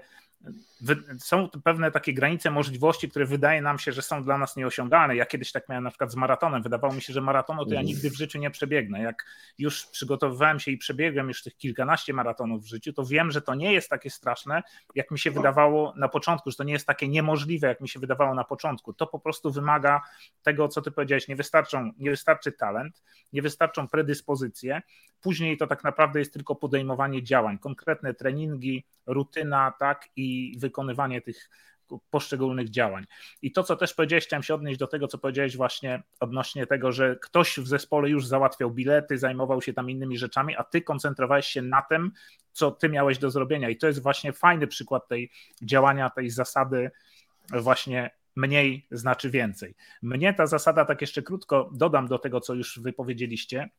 [1.19, 5.17] są pewne takie granice możliwości, które wydaje nam się, że są dla nas nieosiągalne.
[5.17, 6.63] Ja kiedyś tak miałem na przykład z maratonem.
[6.63, 9.03] Wydawało mi się, że maratonu to ja nigdy w życiu nie przebiegnę.
[9.03, 9.25] Jak
[9.59, 13.55] już przygotowywałem się i przebiegłem już tych kilkanaście maratonów w życiu, to wiem, że to
[13.55, 14.63] nie jest takie straszne,
[14.95, 18.01] jak mi się wydawało na początku, że to nie jest takie niemożliwe, jak mi się
[18.01, 18.93] wydawało na początku.
[18.93, 20.01] To po prostu wymaga
[20.43, 21.29] tego, co ty powiedziałeś.
[21.29, 24.83] Nie, wystarczą, nie wystarczy talent, nie wystarczą predyspozycje.
[25.21, 31.51] Później to tak naprawdę jest tylko podejmowanie działań, konkretne treningi, rutyna, tak i wykonywanie tych
[32.11, 33.05] poszczególnych działań.
[33.43, 36.93] I to, co też powiedziałeś, chciałem się odnieść do tego, co powiedziałeś właśnie odnośnie tego,
[36.93, 41.47] że ktoś w zespole już załatwiał bilety, zajmował się tam innymi rzeczami, a ty koncentrowałeś
[41.47, 42.13] się na tym,
[42.53, 43.69] co ty miałeś do zrobienia.
[43.69, 45.31] I to jest właśnie fajny przykład tej
[45.63, 46.91] działania, tej zasady
[47.53, 49.75] właśnie mniej znaczy więcej.
[50.03, 53.71] Mnie ta zasada, tak jeszcze krótko dodam do tego, co już wypowiedzieliście,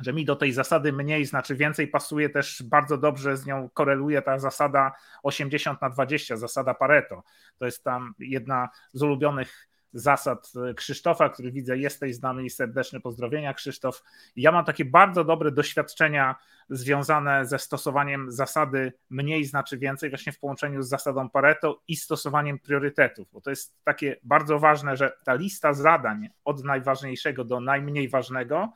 [0.00, 4.22] że mi do tej zasady mniej znaczy więcej pasuje też bardzo dobrze z nią koreluje
[4.22, 4.92] ta zasada
[5.22, 7.22] 80 na 20, zasada Pareto.
[7.58, 13.54] To jest tam jedna z ulubionych zasad Krzysztofa, który widzę jesteś z nami serdeczne pozdrowienia
[13.54, 14.02] Krzysztof.
[14.36, 16.36] Ja mam takie bardzo dobre doświadczenia
[16.70, 22.58] związane ze stosowaniem zasady mniej znaczy więcej właśnie w połączeniu z zasadą Pareto i stosowaniem
[22.58, 28.08] priorytetów, bo to jest takie bardzo ważne, że ta lista zadań od najważniejszego do najmniej
[28.08, 28.72] ważnego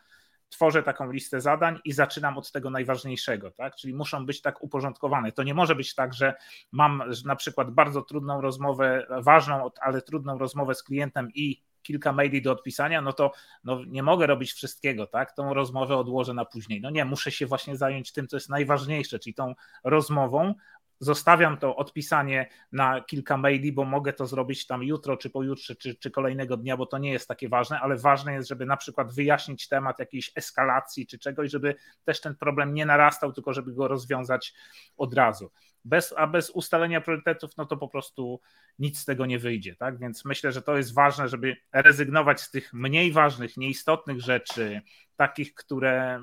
[0.53, 3.77] tworzę taką listę zadań i zaczynam od tego najważniejszego, tak?
[3.77, 5.33] Czyli muszą być tak uporządkowane.
[5.33, 6.35] To nie może być tak, że
[6.73, 12.43] mam na przykład bardzo trudną rozmowę, ważną, ale trudną rozmowę z klientem i kilka maili
[12.43, 13.33] do odpisania, no to
[13.65, 15.33] no nie mogę robić wszystkiego, tak?
[15.33, 16.81] Tą rozmowę odłożę na później.
[16.81, 20.55] No nie, muszę się właśnie zająć tym, co jest najważniejsze, czyli tą rozmową,
[21.03, 25.95] Zostawiam to odpisanie na kilka maili, bo mogę to zrobić tam jutro, czy pojutrze, czy,
[25.95, 29.15] czy kolejnego dnia, bo to nie jest takie ważne, ale ważne jest, żeby na przykład
[29.15, 31.75] wyjaśnić temat jakiejś eskalacji czy czegoś, żeby
[32.05, 34.55] też ten problem nie narastał, tylko żeby go rozwiązać
[34.97, 35.51] od razu.
[35.85, 38.41] Bez, a bez ustalenia priorytetów, no to po prostu
[38.79, 39.77] nic z tego nie wyjdzie.
[39.77, 39.99] Tak?
[39.99, 44.81] Więc myślę, że to jest ważne, żeby rezygnować z tych mniej ważnych, nieistotnych rzeczy,
[45.17, 46.21] takich, które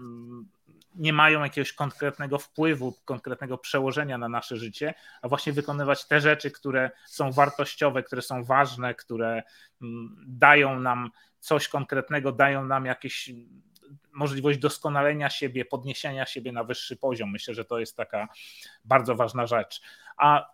[0.96, 6.52] nie mają jakiegoś konkretnego wpływu, konkretnego przełożenia na nasze życie, a właśnie wykonywać te rzeczy,
[6.52, 9.44] które są wartościowe, które są ważne, które
[9.82, 13.32] mm, dają nam coś konkretnego, dają nam jakieś
[14.12, 17.32] możliwość doskonalenia siebie, podniesienia siebie na wyższy poziom.
[17.32, 18.28] Myślę, że to jest taka
[18.86, 19.82] bardzo ważna rzecz.
[20.18, 20.52] A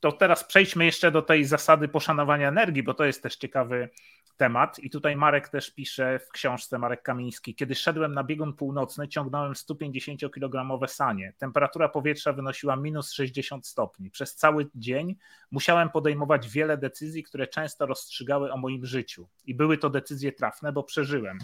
[0.00, 3.90] to teraz przejdźmy jeszcze do tej zasady poszanowania energii, bo to jest też ciekawy
[4.38, 4.78] temat.
[4.78, 9.52] I tutaj Marek też pisze w książce, Marek Kamiński, kiedy szedłem na biegun północny, ciągnąłem
[9.52, 11.32] 150-kilogramowe sanie.
[11.38, 14.10] Temperatura powietrza wynosiła minus 60 stopni.
[14.10, 15.16] Przez cały dzień
[15.50, 19.28] musiałem podejmować wiele decyzji, które często rozstrzygały o moim życiu.
[19.44, 21.38] I były to decyzje trafne, bo przeżyłem.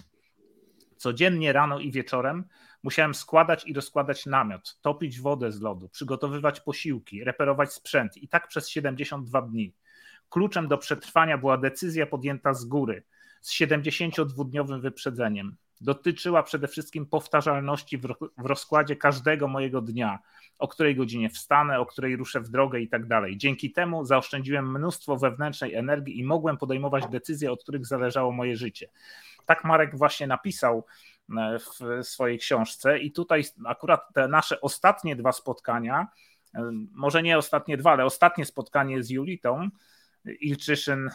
[0.97, 2.45] Codziennie rano i wieczorem
[2.83, 8.49] musiałem składać i rozkładać namiot, topić wodę z lodu, przygotowywać posiłki, reperować sprzęt i tak
[8.49, 9.75] przez 72 dni.
[10.29, 13.03] Kluczem do przetrwania była decyzja podjęta z góry,
[13.41, 15.57] z 72-dniowym wyprzedzeniem.
[15.81, 17.99] Dotyczyła przede wszystkim powtarzalności
[18.39, 20.19] w rozkładzie każdego mojego dnia,
[20.59, 23.37] o której godzinie wstanę, o której ruszę w drogę i tak dalej.
[23.37, 28.89] Dzięki temu zaoszczędziłem mnóstwo wewnętrznej energii i mogłem podejmować decyzje, od których zależało moje życie.
[29.47, 30.85] Tak Marek właśnie napisał
[31.37, 36.09] e, w swojej książce, i tutaj akurat te nasze ostatnie dwa spotkania,
[36.55, 39.69] e, może nie ostatnie dwa, ale ostatnie spotkanie z Julitą,
[40.25, 41.11] Ilczyszyn,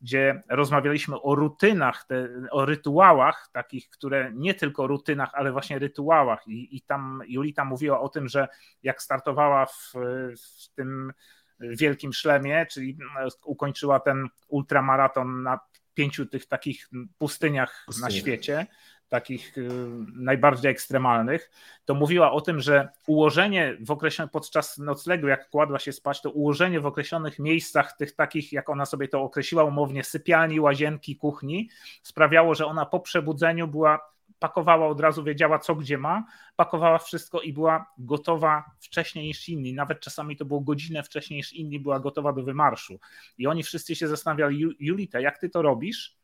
[0.00, 6.48] gdzie rozmawialiśmy o rutynach, te, o rytuałach, takich, które nie tylko rutynach, ale właśnie rytuałach.
[6.48, 8.48] I, i tam Julita mówiła o tym, że
[8.82, 9.92] jak startowała w,
[10.36, 11.12] w tym
[11.60, 12.98] wielkim szlemie, czyli
[13.44, 15.60] ukończyła ten ultramaraton na
[15.94, 16.88] pięciu tych takich
[17.18, 18.66] pustyniach na świecie,
[19.08, 19.68] takich y,
[20.14, 21.50] najbardziej ekstremalnych,
[21.84, 26.30] to mówiła o tym, że ułożenie w określonym, podczas noclegu, jak kładła się spać, to
[26.30, 31.68] ułożenie w określonych miejscach, tych takich, jak ona sobie to określiła umownie, sypialni, łazienki, kuchni,
[32.02, 36.24] sprawiało, że ona po przebudzeniu była pakowała od razu, wiedziała co gdzie ma,
[36.56, 39.74] pakowała wszystko i była gotowa wcześniej niż inni.
[39.74, 43.00] Nawet czasami to było godzinę wcześniej niż inni, była gotowa do wymarszu.
[43.38, 46.23] I oni wszyscy się zastanawiali, Julita, jak ty to robisz?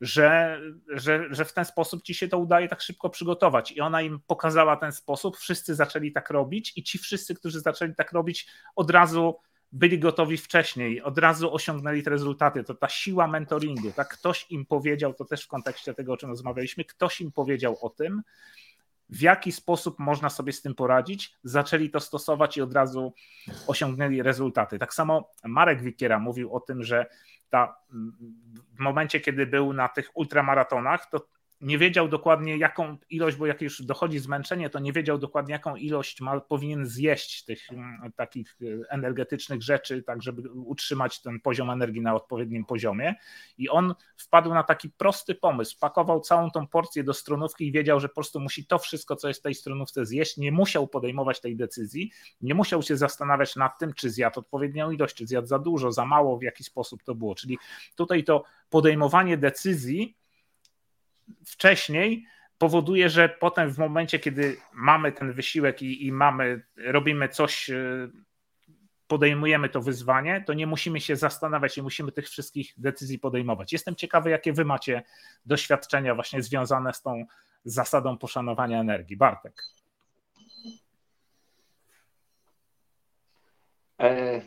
[0.00, 3.72] Że, że, że w ten sposób ci się to udaje tak szybko przygotować.
[3.72, 7.94] I ona im pokazała ten sposób, wszyscy zaczęli tak robić, i ci wszyscy, którzy zaczęli
[7.94, 9.36] tak robić, od razu
[9.72, 12.64] byli gotowi wcześniej, od razu osiągnęli te rezultaty.
[12.64, 14.08] To ta siła mentoringu, tak?
[14.08, 17.90] Ktoś im powiedział, to też w kontekście tego, o czym rozmawialiśmy, ktoś im powiedział o
[17.90, 18.22] tym,
[19.14, 23.14] w jaki sposób można sobie z tym poradzić, zaczęli to stosować i od razu
[23.66, 24.78] osiągnęli rezultaty.
[24.78, 27.06] Tak samo Marek Wikiera mówił o tym, że
[27.50, 27.76] ta,
[28.74, 31.26] w momencie, kiedy był na tych ultramaratonach, to
[31.64, 35.76] nie wiedział dokładnie jaką ilość, bo jak już dochodzi zmęczenie, to nie wiedział dokładnie jaką
[35.76, 41.70] ilość ma, powinien zjeść tych mm, takich y, energetycznych rzeczy, tak żeby utrzymać ten poziom
[41.70, 43.14] energii na odpowiednim poziomie.
[43.58, 48.00] I on wpadł na taki prosty pomysł, pakował całą tą porcję do stronówki i wiedział,
[48.00, 51.40] że po prostu musi to wszystko, co jest w tej stronówce zjeść, nie musiał podejmować
[51.40, 52.10] tej decyzji,
[52.40, 56.04] nie musiał się zastanawiać nad tym, czy zjadł odpowiednią ilość, czy zjadł za dużo, za
[56.06, 57.34] mało, w jaki sposób to było.
[57.34, 57.58] Czyli
[57.96, 60.16] tutaj to podejmowanie decyzji
[61.46, 62.26] wcześniej
[62.58, 68.08] powoduje, że potem w momencie, kiedy mamy ten wysiłek i, i mamy, robimy coś, e,
[69.06, 73.72] podejmujemy to wyzwanie, to nie musimy się zastanawiać, nie musimy tych wszystkich decyzji podejmować.
[73.72, 75.02] Jestem ciekawy, jakie wy macie
[75.46, 77.24] doświadczenia właśnie związane z tą
[77.64, 79.16] zasadą poszanowania energii.
[79.16, 79.62] Bartek.
[84.00, 84.40] E,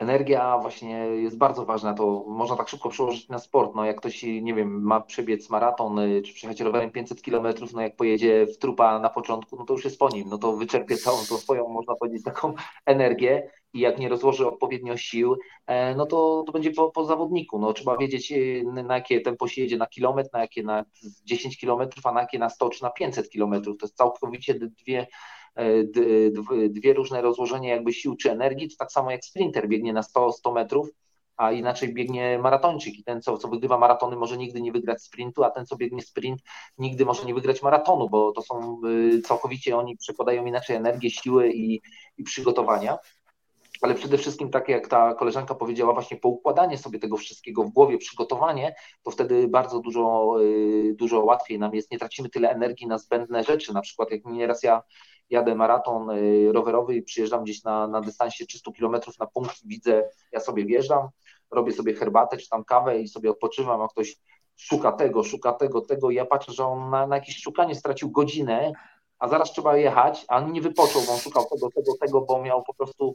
[0.00, 4.22] energia właśnie jest bardzo ważna, to można tak szybko przełożyć na sport, no jak ktoś,
[4.22, 8.58] nie wiem, ma przebiec maraton, y, czy przejechać rowerem 500 km, no jak pojedzie w
[8.58, 11.68] trupa na początku, no to już jest po nim, no to wyczerpie całą tą swoją,
[11.68, 12.54] można powiedzieć, taką
[12.86, 15.36] energię i jak nie rozłoży odpowiednio sił,
[15.66, 19.48] e, no to, to będzie po, po zawodniku, no trzeba wiedzieć y, na jakie tempo
[19.48, 20.84] się jedzie na kilometr, na jakie na
[21.24, 25.06] 10 kilometrów, a na jakie na 100 czy na 500 kilometrów, to jest całkowicie dwie
[26.70, 30.32] dwie różne rozłożenia jakby sił czy energii, to tak samo jak sprinter biegnie na 100,
[30.32, 30.88] 100 metrów,
[31.40, 35.44] a inaczej biegnie maratończyk i ten, co, co wygrywa maratony, może nigdy nie wygrać sprintu,
[35.44, 36.40] a ten, co biegnie sprint,
[36.78, 41.52] nigdy może nie wygrać maratonu, bo to są y, całkowicie, oni przekładają inaczej energię, siły
[41.52, 41.80] i,
[42.18, 42.98] i przygotowania.
[43.82, 47.98] Ale przede wszystkim, tak jak ta koleżanka powiedziała, właśnie poukładanie sobie tego wszystkiego w głowie,
[47.98, 51.90] przygotowanie, to wtedy bardzo dużo, y, dużo łatwiej nam jest.
[51.90, 53.74] Nie tracimy tyle energii na zbędne rzeczy.
[53.74, 54.82] Na przykład, jak nieraz ja
[55.30, 60.08] jadę maraton y, rowerowy i przyjeżdżam gdzieś na, na dystansie 300 km na punkt, widzę,
[60.32, 61.08] ja sobie wjeżdżam,
[61.50, 64.16] robię sobie herbatę czy tam kawę i sobie odpoczywam, a ktoś
[64.56, 68.10] szuka tego, szuka tego, tego i ja patrzę, że on na, na jakieś szukanie stracił
[68.10, 68.72] godzinę,
[69.18, 72.42] a zaraz trzeba jechać, a on nie wypoczął, bo on szukał tego, tego, tego, bo
[72.42, 73.14] miał po prostu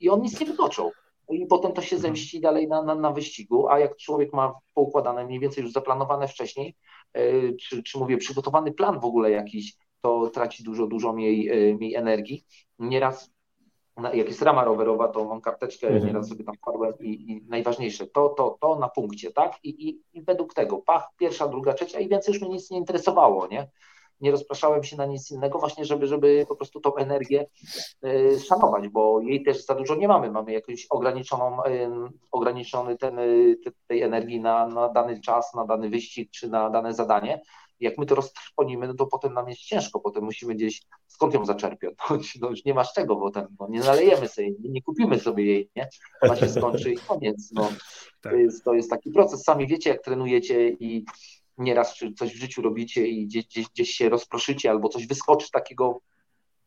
[0.00, 0.92] i on nic nie wypoczął.
[1.28, 5.24] I potem to się zemści dalej na, na, na wyścigu, a jak człowiek ma poukładane
[5.24, 6.76] mniej więcej już zaplanowane wcześniej,
[7.14, 11.74] yy, czy, czy mówię, przygotowany plan w ogóle jakiś, to traci dużo, dużo mniej, e,
[11.74, 12.44] mniej energii.
[12.78, 13.36] Nieraz
[14.12, 16.06] jak jest rama rowerowa, to mam karteczkę, mhm.
[16.06, 19.52] nieraz sobie tam wpadłem i, i, najważniejsze, to, to, to na punkcie, tak?
[19.62, 22.78] I, i, I według tego, pach, pierwsza, druga, trzecia i więcej już mnie nic nie
[22.78, 23.68] interesowało, nie?
[24.20, 27.46] nie rozpraszałem się na nic innego, właśnie żeby, żeby po prostu tą energię
[28.06, 30.30] y, szanować, bo jej też za dużo nie mamy.
[30.30, 31.90] Mamy jakąś ograniczoną, y,
[32.30, 36.94] ograniczony ten, y, tej energii na, na dany czas, na dany wyścig czy na dane
[36.94, 37.42] zadanie.
[37.80, 41.44] Jak my to roztrwonimy, no to potem nam jest ciężko, potem musimy gdzieś, skąd ją
[41.44, 41.94] zaczerpiać?
[42.40, 45.20] No, już nie ma z czego, bo ten, no nie nalejemy sobie, nie, nie kupimy
[45.20, 45.88] sobie jej, nie?
[46.20, 47.50] Ona się skończy i koniec.
[47.52, 47.68] No.
[48.20, 48.32] Tak.
[48.32, 49.44] To, jest, to jest taki proces.
[49.44, 51.04] Sami wiecie, jak trenujecie i
[51.58, 55.50] nieraz czy coś w życiu robicie i gdzieś, gdzieś, gdzieś się rozproszycie albo coś wyskoczy
[55.50, 56.00] takiego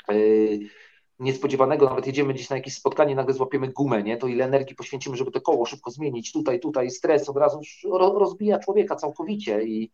[0.09, 0.59] yy,
[1.19, 4.17] niespodziewanego, nawet jedziemy gdzieś na jakieś spotkanie, nagle złapiemy gumę, nie?
[4.17, 7.61] to ile energii poświęcimy, żeby to koło szybko zmienić, tutaj, tutaj, stres od razu
[7.99, 9.91] rozbija człowieka całkowicie i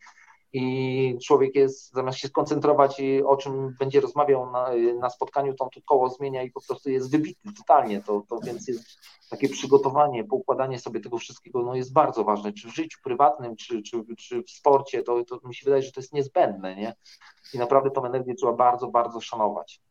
[0.58, 5.82] i człowiek jest, zamiast się skoncentrować, o czym będzie rozmawiał na, na spotkaniu, to to
[5.86, 8.02] koło zmienia i po prostu jest wybity totalnie.
[8.02, 8.84] To, to więc jest
[9.30, 13.82] takie przygotowanie, poukładanie sobie tego wszystkiego no jest bardzo ważne, czy w życiu prywatnym, czy,
[13.82, 16.96] czy, czy w sporcie, to, to mi się wydaje, że to jest niezbędne, nie?
[17.54, 19.82] I naprawdę tą energię trzeba bardzo, bardzo szanować.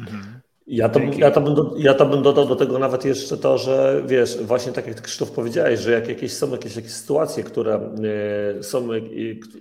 [0.00, 0.40] Mhm.
[0.70, 3.58] Ja to, ja, to bym do, ja to bym dodał do tego nawet jeszcze to,
[3.58, 7.74] że wiesz, właśnie tak jak Krzysztof powiedziałeś, że jak jakieś są jakieś, jakieś sytuacje, które
[8.58, 8.88] e, są,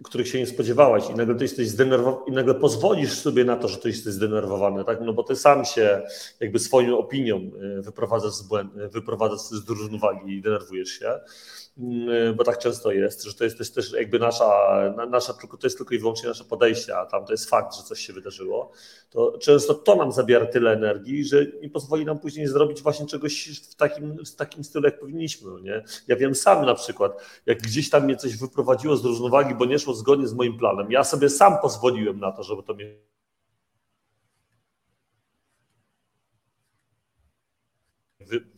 [0.04, 3.68] których się nie spodziewałeś i nagle ty jesteś zdenerwowany i nagle pozwolisz sobie na to,
[3.68, 5.02] że ty jesteś zdenerwowany, tak?
[5.02, 6.02] No bo ty sam się
[6.40, 7.38] jakby swoją opinią
[7.78, 11.20] e, wyprowadzasz z, błęd, wyprowadzasz z równowagi i denerwujesz się.
[11.80, 14.50] Mm, bo tak często jest, że to jest też, też jakby nasza,
[15.10, 17.84] nasza, tylko to jest tylko i wyłącznie nasze podejście, a tam to jest fakt, że
[17.84, 18.72] coś się wydarzyło,
[19.10, 23.60] to często to nam zabiera tyle energii, że nie pozwoli nam później zrobić właśnie czegoś
[23.72, 25.62] w takim, w takim stylu, jak powinniśmy.
[25.62, 25.84] Nie?
[26.08, 29.80] Ja wiem sam na przykład, jak gdzieś tam mnie coś wyprowadziło z równowagi, bo nie
[29.80, 32.96] szło zgodnie z moim planem, ja sobie sam pozwoliłem na to, żeby to mnie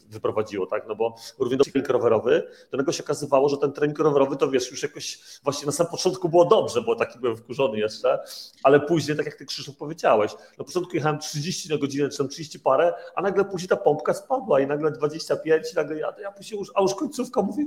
[0.10, 0.88] wyprowadziło, tak?
[0.88, 4.72] No bo również trening rowerowy, do tego się okazywało, że ten trening rowerowy to wiesz,
[4.72, 8.20] już jakoś właśnie na samym początku było dobrze, bo taki byłem wkurzony jeszcze,
[8.64, 12.30] ale później, tak jak ty Krzysztof powiedziałeś, na początku jechałem 30 na godzinę, czy tam
[12.30, 16.32] 30 parę, a nagle później ta pompka spadła i nagle 25, i nagle ja, ja
[16.32, 17.66] później już, a już końcówka mówię,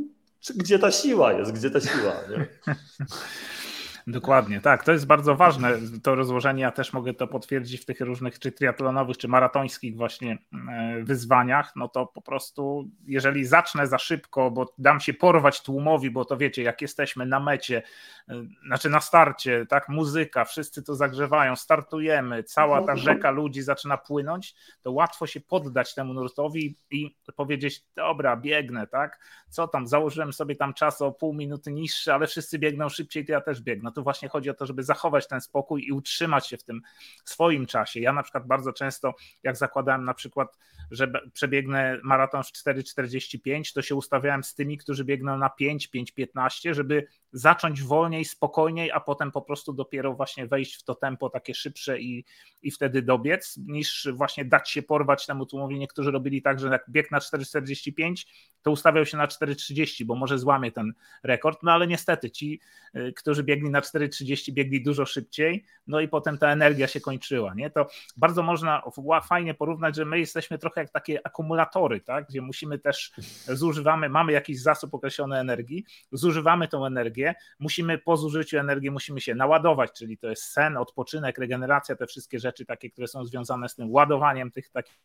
[0.57, 2.47] gdzie ta siła jest, gdzie ta siła, nie?
[4.07, 4.85] Dokładnie, tak.
[4.85, 6.63] To jest bardzo ważne, to rozłożenie.
[6.63, 10.39] Ja też mogę to potwierdzić w tych różnych, czy triatlonowych, czy maratońskich właśnie
[10.71, 11.73] e, wyzwaniach.
[11.77, 16.37] No to po prostu, jeżeli zacznę za szybko, bo dam się porwać tłumowi, bo to
[16.37, 17.83] wiecie, jak jesteśmy na mecie,
[18.29, 18.35] e,
[18.67, 24.55] znaczy na starcie, tak, muzyka, wszyscy to zagrzewają, startujemy, cała ta rzeka ludzi zaczyna płynąć,
[24.83, 29.19] to łatwo się poddać temu nurtowi i powiedzieć, dobra, biegnę, tak?
[29.49, 33.33] Co tam, założyłem sobie tam czas o pół minuty niższy, ale wszyscy biegną szybciej, to
[33.33, 36.57] ja też biegnę tu właśnie chodzi o to, żeby zachować ten spokój i utrzymać się
[36.57, 36.83] w tym
[37.25, 38.01] swoim czasie.
[38.01, 40.59] Ja na przykład bardzo często, jak zakładałem na przykład,
[40.93, 46.75] że przebiegnę maraton w 4,45, to się ustawiałem z tymi, którzy biegną na 5, 5,15,
[46.75, 51.55] żeby zacząć wolniej, spokojniej, a potem po prostu dopiero właśnie wejść w to tempo takie
[51.55, 52.25] szybsze i,
[52.63, 55.79] i wtedy dobiec, niż właśnie dać się porwać temu tłumowi.
[55.79, 58.27] Niektórzy robili tak, że jak bieg na 4,45,
[58.63, 62.61] to ustawiał się na 4,30, bo może złamie ten rekord, no ale niestety ci,
[62.97, 67.55] y, którzy biegli na 4,30, biegli dużo szybciej, no i potem ta energia się kończyła,
[67.55, 67.71] nie?
[67.71, 67.87] To
[68.17, 68.83] bardzo można
[69.29, 72.27] fajnie porównać, że my jesteśmy trochę jak takie akumulatory, tak?
[72.29, 73.13] Gdzie musimy też,
[73.49, 79.35] zużywamy, mamy jakiś zasób określony energii, zużywamy tą energię, musimy po zużyciu energii musimy się
[79.35, 83.75] naładować, czyli to jest sen, odpoczynek, regeneracja, te wszystkie rzeczy takie, które są związane z
[83.75, 84.99] tym ładowaniem tych takich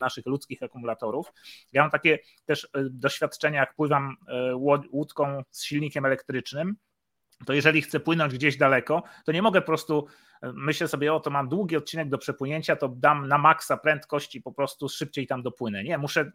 [0.00, 1.32] naszych ludzkich akumulatorów.
[1.72, 4.56] Ja mam takie też e, doświadczenia, jak pływam e,
[4.92, 6.76] łódką z silnikiem elektrycznym,
[7.46, 10.06] to jeżeli chcę płynąć gdzieś daleko, to nie mogę po prostu
[10.42, 14.42] e, myślę sobie, o to mam długi odcinek do przepłynięcia, to dam na maksa prędkości,
[14.42, 15.84] po prostu szybciej tam dopłynę.
[15.84, 16.32] Nie, muszę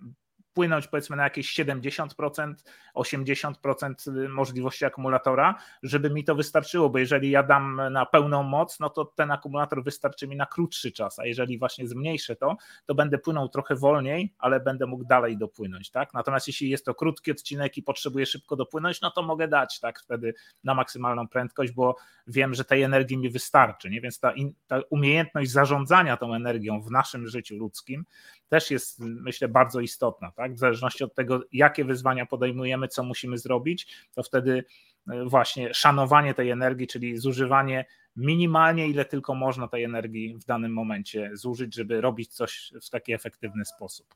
[0.57, 2.53] wpłynąć powiedzmy na jakieś 70%,
[2.95, 8.89] 80% możliwości akumulatora, żeby mi to wystarczyło, bo jeżeli ja dam na pełną moc, no
[8.89, 13.17] to ten akumulator wystarczy mi na krótszy czas, a jeżeli właśnie zmniejszę to, to będę
[13.17, 16.13] płynął trochę wolniej, ale będę mógł dalej dopłynąć, tak?
[16.13, 19.99] Natomiast jeśli jest to krótki odcinek i potrzebuję szybko dopłynąć, no to mogę dać tak
[19.99, 20.33] wtedy
[20.63, 21.95] na maksymalną prędkość, bo
[22.27, 24.01] wiem, że tej energii mi wystarczy, nie?
[24.01, 24.33] Więc ta,
[24.67, 28.05] ta umiejętność zarządzania tą energią w naszym życiu ludzkim
[28.49, 30.53] też jest, myślę, bardzo istotna, tak?
[30.53, 34.63] W zależności od tego, jakie wyzwania podejmujemy, co musimy zrobić, to wtedy
[35.09, 37.85] e, właśnie szanowanie tej energii, czyli zużywanie
[38.15, 43.13] minimalnie, ile tylko można tej energii w danym momencie zużyć, żeby robić coś w taki
[43.13, 44.15] efektywny sposób.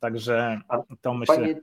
[0.00, 0.60] Także
[1.00, 1.36] to myślę.
[1.36, 1.60] Fajnie,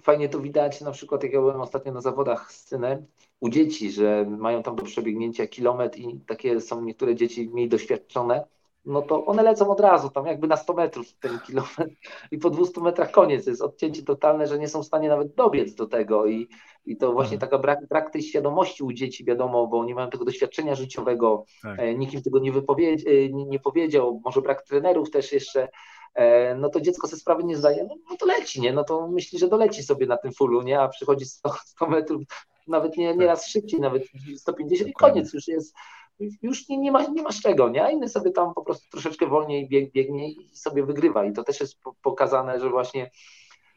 [0.00, 3.06] fajnie to widać, na przykład jak ja byłem ostatnio na zawodach z synem,
[3.40, 8.44] u dzieci, że mają tam do przebiegnięcia kilometr i takie są niektóre dzieci mniej doświadczone,
[8.84, 11.88] no to one lecą od razu, tam jakby na 100 metrów ten kilometr.
[12.30, 15.74] I po 200 metrach koniec, jest odcięcie totalne, że nie są w stanie nawet dobiec
[15.74, 16.26] do tego.
[16.26, 16.48] I,
[16.86, 17.40] i to właśnie mhm.
[17.40, 21.80] taka brak, brak tej świadomości u dzieci, wiadomo, bo nie mają tego doświadczenia życiowego, tak.
[21.80, 25.68] E, nikim tego nie, e, nie, nie powiedział, może brak trenerów też jeszcze,
[26.14, 28.72] e, no to dziecko sobie sprawy nie zdaje, no, no, to leci, nie?
[28.72, 30.80] No to myśli, że doleci sobie na tym fullu, nie?
[30.80, 32.22] A przychodzi 100, 100 metrów,
[32.68, 34.02] nawet nie, nie raz szybciej, nawet
[34.36, 35.32] 150 i koniec.
[35.32, 35.74] Już jest,
[36.42, 37.84] już nie, nie, ma, nie ma z czego, nie?
[37.84, 41.24] A inny sobie tam po prostu troszeczkę wolniej bieg, biegnie i sobie wygrywa.
[41.24, 43.10] I to też jest pokazane, że właśnie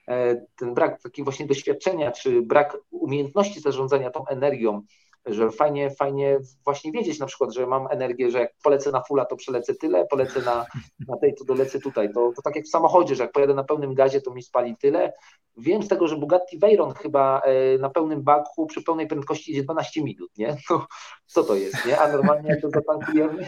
[0.08, 4.82] e, ten brak takiego właśnie doświadczenia, czy brak umiejętności zarządzania tą energią,
[5.26, 9.26] że fajnie, fajnie właśnie wiedzieć na przykład, że mam energię, że jak polecę na fula,
[9.26, 10.66] to przelecę tyle, polecę na,
[11.08, 12.14] na tej, to dolecę tutaj.
[12.14, 14.78] To, to tak jak w samochodzie, że jak pojadę na pełnym gazie, to mi spali
[14.78, 15.14] tyle.
[15.58, 19.64] Wiem z tego, że Bugatti Veyron chyba e, na pełnym baku przy pełnej prędkości jedzie
[19.64, 20.58] 12 minut, nie?
[20.68, 20.88] To,
[21.34, 22.00] co to jest, nie?
[22.00, 23.48] A normalnie jak to zatankujemy,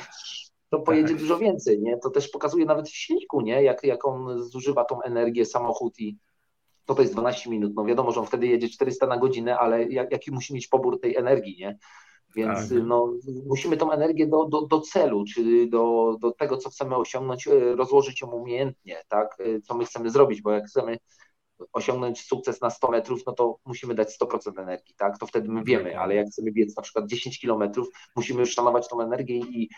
[0.69, 1.17] to pojedzie tak.
[1.17, 1.97] dużo więcej, nie?
[1.97, 3.63] To też pokazuje nawet w silniku, nie?
[3.63, 6.17] Jak, jak on zużywa tą energię, samochód i,
[6.85, 7.73] to to jest 12 minut.
[7.75, 10.99] No wiadomo, że on wtedy jedzie 400 na godzinę, ale jak, jaki musi mieć pobór
[11.01, 11.77] tej energii, nie?
[12.35, 12.77] Więc tak.
[12.83, 13.13] no,
[13.45, 17.75] musimy tą energię do, do, do celu, czy do, do tego, co chcemy osiągnąć, e,
[17.75, 19.37] rozłożyć ją umiejętnie, tak?
[19.39, 20.97] E, co my chcemy zrobić, bo jak chcemy
[21.73, 25.17] osiągnąć sukces na 100 metrów, no to musimy dać 100% energii, tak?
[25.17, 28.87] To wtedy my wiemy, ale jak chcemy biec na przykład 10 kilometrów, musimy już szanować
[28.87, 29.69] tą energię i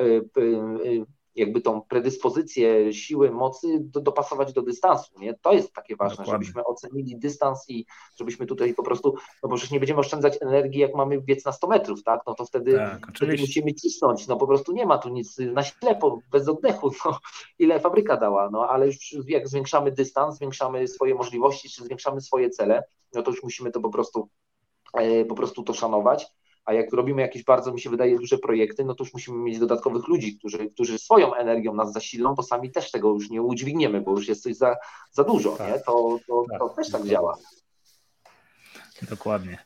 [0.00, 0.40] y, y,
[0.84, 1.06] y,
[1.36, 5.20] jakby tą predyspozycję siły, mocy do, dopasować do dystansu.
[5.20, 5.34] Nie?
[5.34, 6.44] To jest takie ważne, Dokładnie.
[6.44, 7.86] żebyśmy ocenili dystans i
[8.18, 11.52] żebyśmy tutaj po prostu, no bo przecież nie będziemy oszczędzać energii, jak mamy biec na
[11.52, 12.20] 100 metrów, tak?
[12.26, 15.62] No to wtedy, tak, wtedy musimy cisnąć, no po prostu nie ma tu nic na
[15.62, 17.18] ślepo, bez oddechu, no,
[17.58, 18.96] ile fabryka dała, no ale już
[19.28, 22.82] jak zwiększamy dystans, zwiększamy swoje możliwości, czy zwiększamy swoje cele,
[23.14, 24.28] no to już musimy to po prostu
[24.94, 26.26] e, po prostu to szanować
[26.66, 29.58] a jak robimy jakieś bardzo, mi się wydaje, duże projekty, no to już musimy mieć
[29.58, 34.00] dodatkowych ludzi, którzy, którzy swoją energią nas zasilą, bo sami też tego już nie udźwigniemy,
[34.00, 34.76] bo już jest coś za,
[35.12, 35.68] za dużo, tak.
[35.68, 35.80] nie?
[35.80, 36.58] To, to, tak.
[36.58, 37.36] to też tak działa.
[39.10, 39.58] Dokładnie.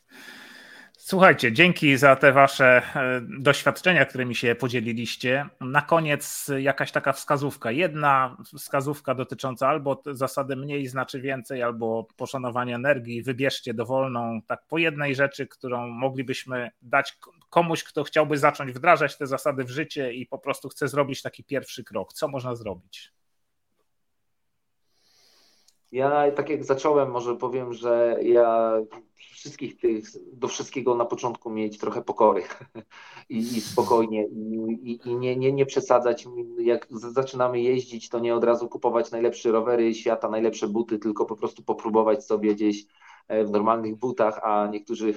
[1.10, 5.46] Słuchajcie, dzięki za te wasze e, doświadczenia, którymi się podzieliliście.
[5.60, 7.70] Na koniec jakaś taka wskazówka.
[7.70, 13.22] Jedna wskazówka dotycząca albo zasady mniej znaczy więcej, albo poszanowania energii.
[13.22, 19.26] Wybierzcie dowolną, tak po jednej rzeczy, którą moglibyśmy dać komuś, kto chciałby zacząć wdrażać te
[19.26, 22.12] zasady w życie i po prostu chce zrobić taki pierwszy krok.
[22.12, 23.12] Co można zrobić?
[25.92, 28.72] Ja tak jak zacząłem, może powiem, że ja
[29.16, 32.42] wszystkich tych, do wszystkiego na początku mieć trochę pokory
[33.28, 36.26] i, i spokojnie i, i, nie, nie, nie przesadzać.
[36.58, 41.36] Jak zaczynamy jeździć, to nie od razu kupować najlepsze rowery świata, najlepsze buty, tylko po
[41.36, 42.86] prostu popróbować sobie gdzieś
[43.28, 45.14] e, w normalnych butach, a niektórzy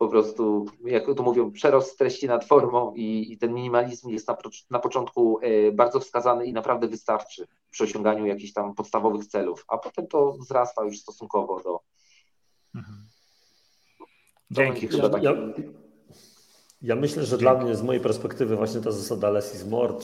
[0.00, 4.36] po prostu, jak to mówią, przerost treści nad formą i, i ten minimalizm jest na,
[4.70, 9.78] na, początku e, bardzo wskazany i naprawdę wystarczy przy osiąganiu jakichś tam podstawowych celów, a
[9.78, 11.80] potem to wzrasta już stosunkowo do.
[12.74, 13.08] Mhm.
[14.50, 14.88] Dzięki.
[14.96, 15.32] Ja, ja,
[16.82, 17.42] ja, myślę, że Dzięki.
[17.42, 19.94] dla mnie z mojej perspektywy właśnie ta zasada less is more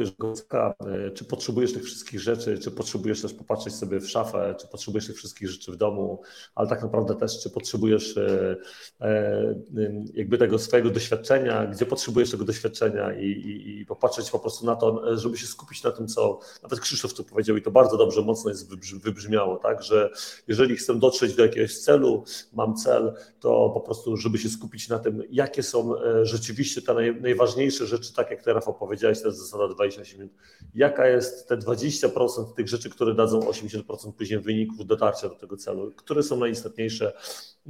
[0.00, 5.06] E, czy potrzebujesz tych wszystkich rzeczy, czy potrzebujesz też popatrzeć sobie w szafę, czy potrzebujesz
[5.06, 6.22] tych wszystkich rzeczy w domu,
[6.54, 8.56] ale tak naprawdę też, czy potrzebujesz e,
[9.00, 9.54] e,
[10.14, 14.76] jakby tego swojego doświadczenia, gdzie potrzebujesz tego doświadczenia i, i, i popatrzeć po prostu na
[14.76, 18.22] to, żeby się skupić na tym, co nawet Krzysztof tu powiedział i to bardzo dobrze,
[18.22, 20.10] mocno jest wybrzmiało, tak, że
[20.48, 24.98] jeżeli chcę dotrzeć do jakiegoś celu, mam cel, to po prostu, żeby się skupić na
[24.98, 29.85] tym, jakie są rzeczywiście te najważniejsze rzeczy, tak jak teraz opowiedziałeś, to jest zasada 2
[29.88, 30.34] 28 minut.
[30.74, 35.92] Jaka jest te 20% tych rzeczy, które dadzą 80% później wyników dotarcia do tego celu?
[35.96, 37.12] Które są najistotniejsze,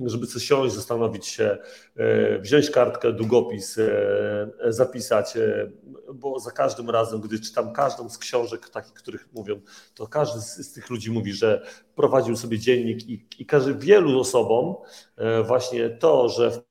[0.05, 1.59] żeby coś siąść, zastanowić się,
[1.97, 5.71] e, wziąć kartkę, długopis, e, zapisać, e,
[6.15, 9.61] bo za każdym razem, gdy czytam każdą z książek takich, których mówią,
[9.95, 14.75] to każdy z tych ludzi mówi, że prowadził sobie dziennik i, i każe wielu osobom
[15.45, 16.66] właśnie to, że w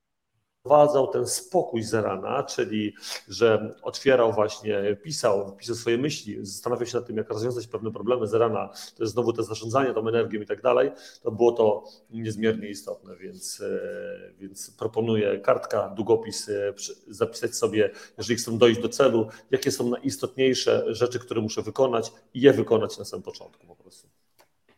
[0.65, 2.93] wprowadzał ten spokój z rana, czyli
[3.27, 8.27] że otwierał właśnie, pisał, pisał swoje myśli, zastanawiał się nad tym, jak rozwiązać pewne problemy
[8.27, 10.91] z rana, to jest znowu to zarządzanie tą energią i tak dalej,
[11.21, 16.73] to było to niezmiernie istotne, więc, e, więc proponuję kartka, długopis, e,
[17.07, 22.41] zapisać sobie, jeżeli chcę dojść do celu, jakie są najistotniejsze rzeczy, które muszę wykonać i
[22.41, 24.07] je wykonać na samym początku po prostu.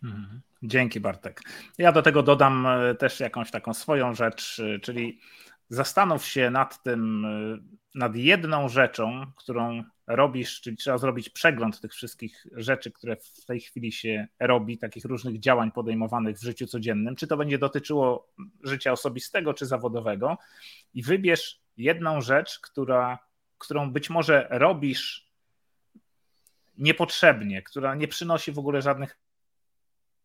[0.03, 0.41] Mhm.
[0.63, 1.41] Dzięki Bartek.
[1.77, 5.19] Ja do tego dodam e, też jakąś taką swoją rzecz, czyli
[5.69, 7.59] zastanów się nad tym, y,
[7.95, 13.59] nad jedną rzeczą, którą robisz, czyli trzeba zrobić przegląd tych wszystkich rzeczy, które w tej
[13.59, 18.91] chwili się robi, takich różnych działań podejmowanych w życiu codziennym, czy to będzie dotyczyło życia
[18.91, 20.37] osobistego czy zawodowego,
[20.93, 23.19] i wybierz jedną rzecz, która,
[23.57, 25.27] którą być może robisz
[26.77, 29.17] niepotrzebnie, która nie przynosi w ogóle żadnych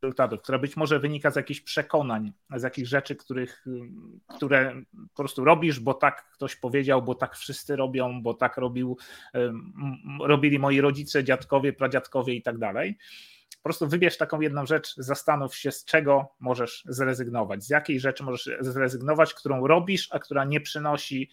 [0.02, 3.64] rezultatów, która być może wynika z jakichś przekonań, z jakichś rzeczy, których,
[4.36, 4.82] które
[5.14, 8.98] po prostu robisz, bo tak ktoś powiedział, bo tak wszyscy robią, bo tak robił,
[10.20, 12.98] robili moi rodzice, dziadkowie, pradziadkowie i tak dalej.
[13.56, 18.24] Po prostu wybierz taką jedną rzecz, zastanów się, z czego możesz zrezygnować, z jakiej rzeczy
[18.24, 21.30] możesz zrezygnować, którą robisz, a która nie przynosi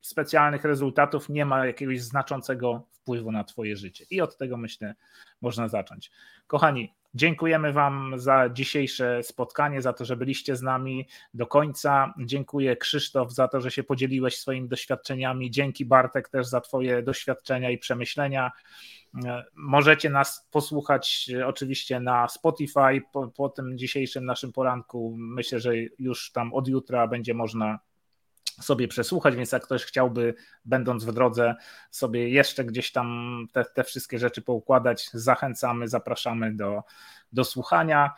[0.00, 4.04] specjalnych rezultatów, nie ma jakiegoś znaczącego wpływu na Twoje życie.
[4.10, 4.94] I od tego myślę,
[5.40, 6.10] można zacząć.
[6.46, 12.14] Kochani, Dziękujemy Wam za dzisiejsze spotkanie, za to, że byliście z nami do końca.
[12.18, 15.50] Dziękuję Krzysztof za to, że się podzieliłeś swoimi doświadczeniami.
[15.50, 18.52] Dzięki Bartek też za Twoje doświadczenia i przemyślenia.
[19.54, 25.14] Możecie nas posłuchać oczywiście na Spotify po, po tym dzisiejszym naszym poranku.
[25.18, 27.78] Myślę, że już tam od jutra będzie można
[28.60, 30.34] sobie przesłuchać, więc jak ktoś chciałby,
[30.64, 31.54] będąc w drodze,
[31.90, 36.82] sobie jeszcze gdzieś tam te, te wszystkie rzeczy poukładać, zachęcamy, zapraszamy do,
[37.32, 38.14] do słuchania.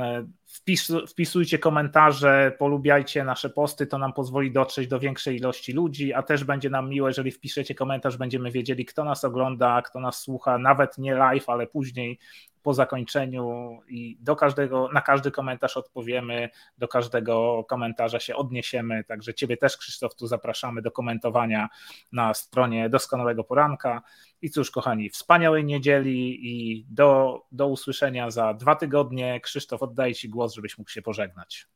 [0.00, 6.12] E, wpis, wpisujcie komentarze, polubiajcie nasze posty, to nam pozwoli dotrzeć do większej ilości ludzi,
[6.12, 10.20] a też będzie nam miło, jeżeli wpiszecie komentarz, będziemy wiedzieli, kto nas ogląda, kto nas
[10.20, 12.18] słucha, nawet nie live, ale później
[12.66, 16.48] po zakończeniu i do każdego, na każdy komentarz odpowiemy,
[16.78, 19.04] do każdego komentarza się odniesiemy.
[19.04, 21.68] Także Ciebie też, Krzysztof, tu zapraszamy do komentowania
[22.12, 24.02] na stronie Doskonałego Poranka.
[24.42, 29.40] I cóż, kochani, wspaniałej niedzieli i do, do usłyszenia za dwa tygodnie.
[29.40, 31.66] Krzysztof, oddaję Ci głos, żebyś mógł się pożegnać.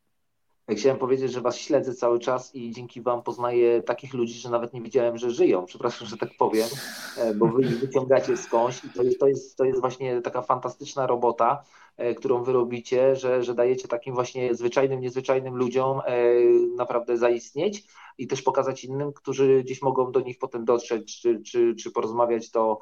[0.77, 4.73] Chciałem powiedzieć, że Was śledzę cały czas i dzięki Wam poznaję takich ludzi, że nawet
[4.73, 5.65] nie wiedziałem, że żyją.
[5.67, 6.69] Przepraszam, że tak powiem,
[7.17, 10.43] e, bo Wy ich wyciągacie skądś i to jest, to jest, to jest właśnie taka
[10.43, 11.65] fantastyczna robota,
[11.97, 16.35] e, którą Wy robicie, że, że dajecie takim właśnie zwyczajnym, niezwyczajnym ludziom e,
[16.77, 17.85] naprawdę zaistnieć
[18.19, 22.51] i też pokazać innym, którzy gdzieś mogą do nich potem dotrzeć czy, czy, czy porozmawiać,
[22.51, 22.79] to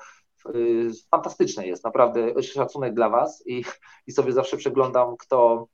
[1.11, 3.64] fantastyczne jest, naprawdę szacunek dla Was i,
[4.07, 5.68] i sobie zawsze przeglądam, kto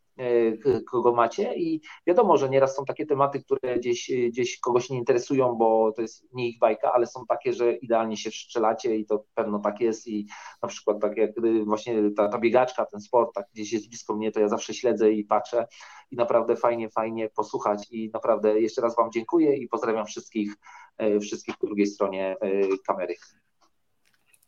[0.90, 1.54] kogo macie?
[1.56, 6.02] I wiadomo, że nieraz są takie tematy, które gdzieś, gdzieś kogoś nie interesują, bo to
[6.02, 9.80] jest nie ich bajka, ale są takie, że idealnie się strzelacie i to pewno tak
[9.80, 10.06] jest.
[10.06, 10.26] I
[10.62, 11.30] na przykład tak jak
[11.64, 15.12] właśnie ta, ta biegaczka, ten sport tak gdzieś jest blisko mnie, to ja zawsze śledzę
[15.12, 15.66] i patrzę.
[16.10, 17.86] I naprawdę fajnie, fajnie posłuchać.
[17.90, 20.54] I naprawdę jeszcze raz Wam dziękuję i pozdrawiam wszystkich,
[20.98, 22.50] e, wszystkich po drugiej stronie e,
[22.86, 23.14] kamery.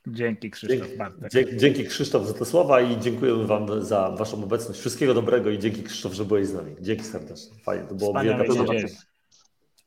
[0.07, 0.89] Dzięki Krzysztof.
[1.33, 4.81] Dzięki, dzięki Krzysztof za te słowa i dziękujemy Wam za Waszą obecność.
[4.81, 6.77] Wszystkiego dobrego i dzięki Krzysztof, że byłeś z nami.
[6.81, 7.59] Dzięki serdecznie.
[7.63, 8.95] Fajnie, to było Wspaniałej niedzieli.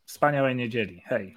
[0.05, 1.01] Wspaniałej niedzieli.
[1.05, 1.35] Hej.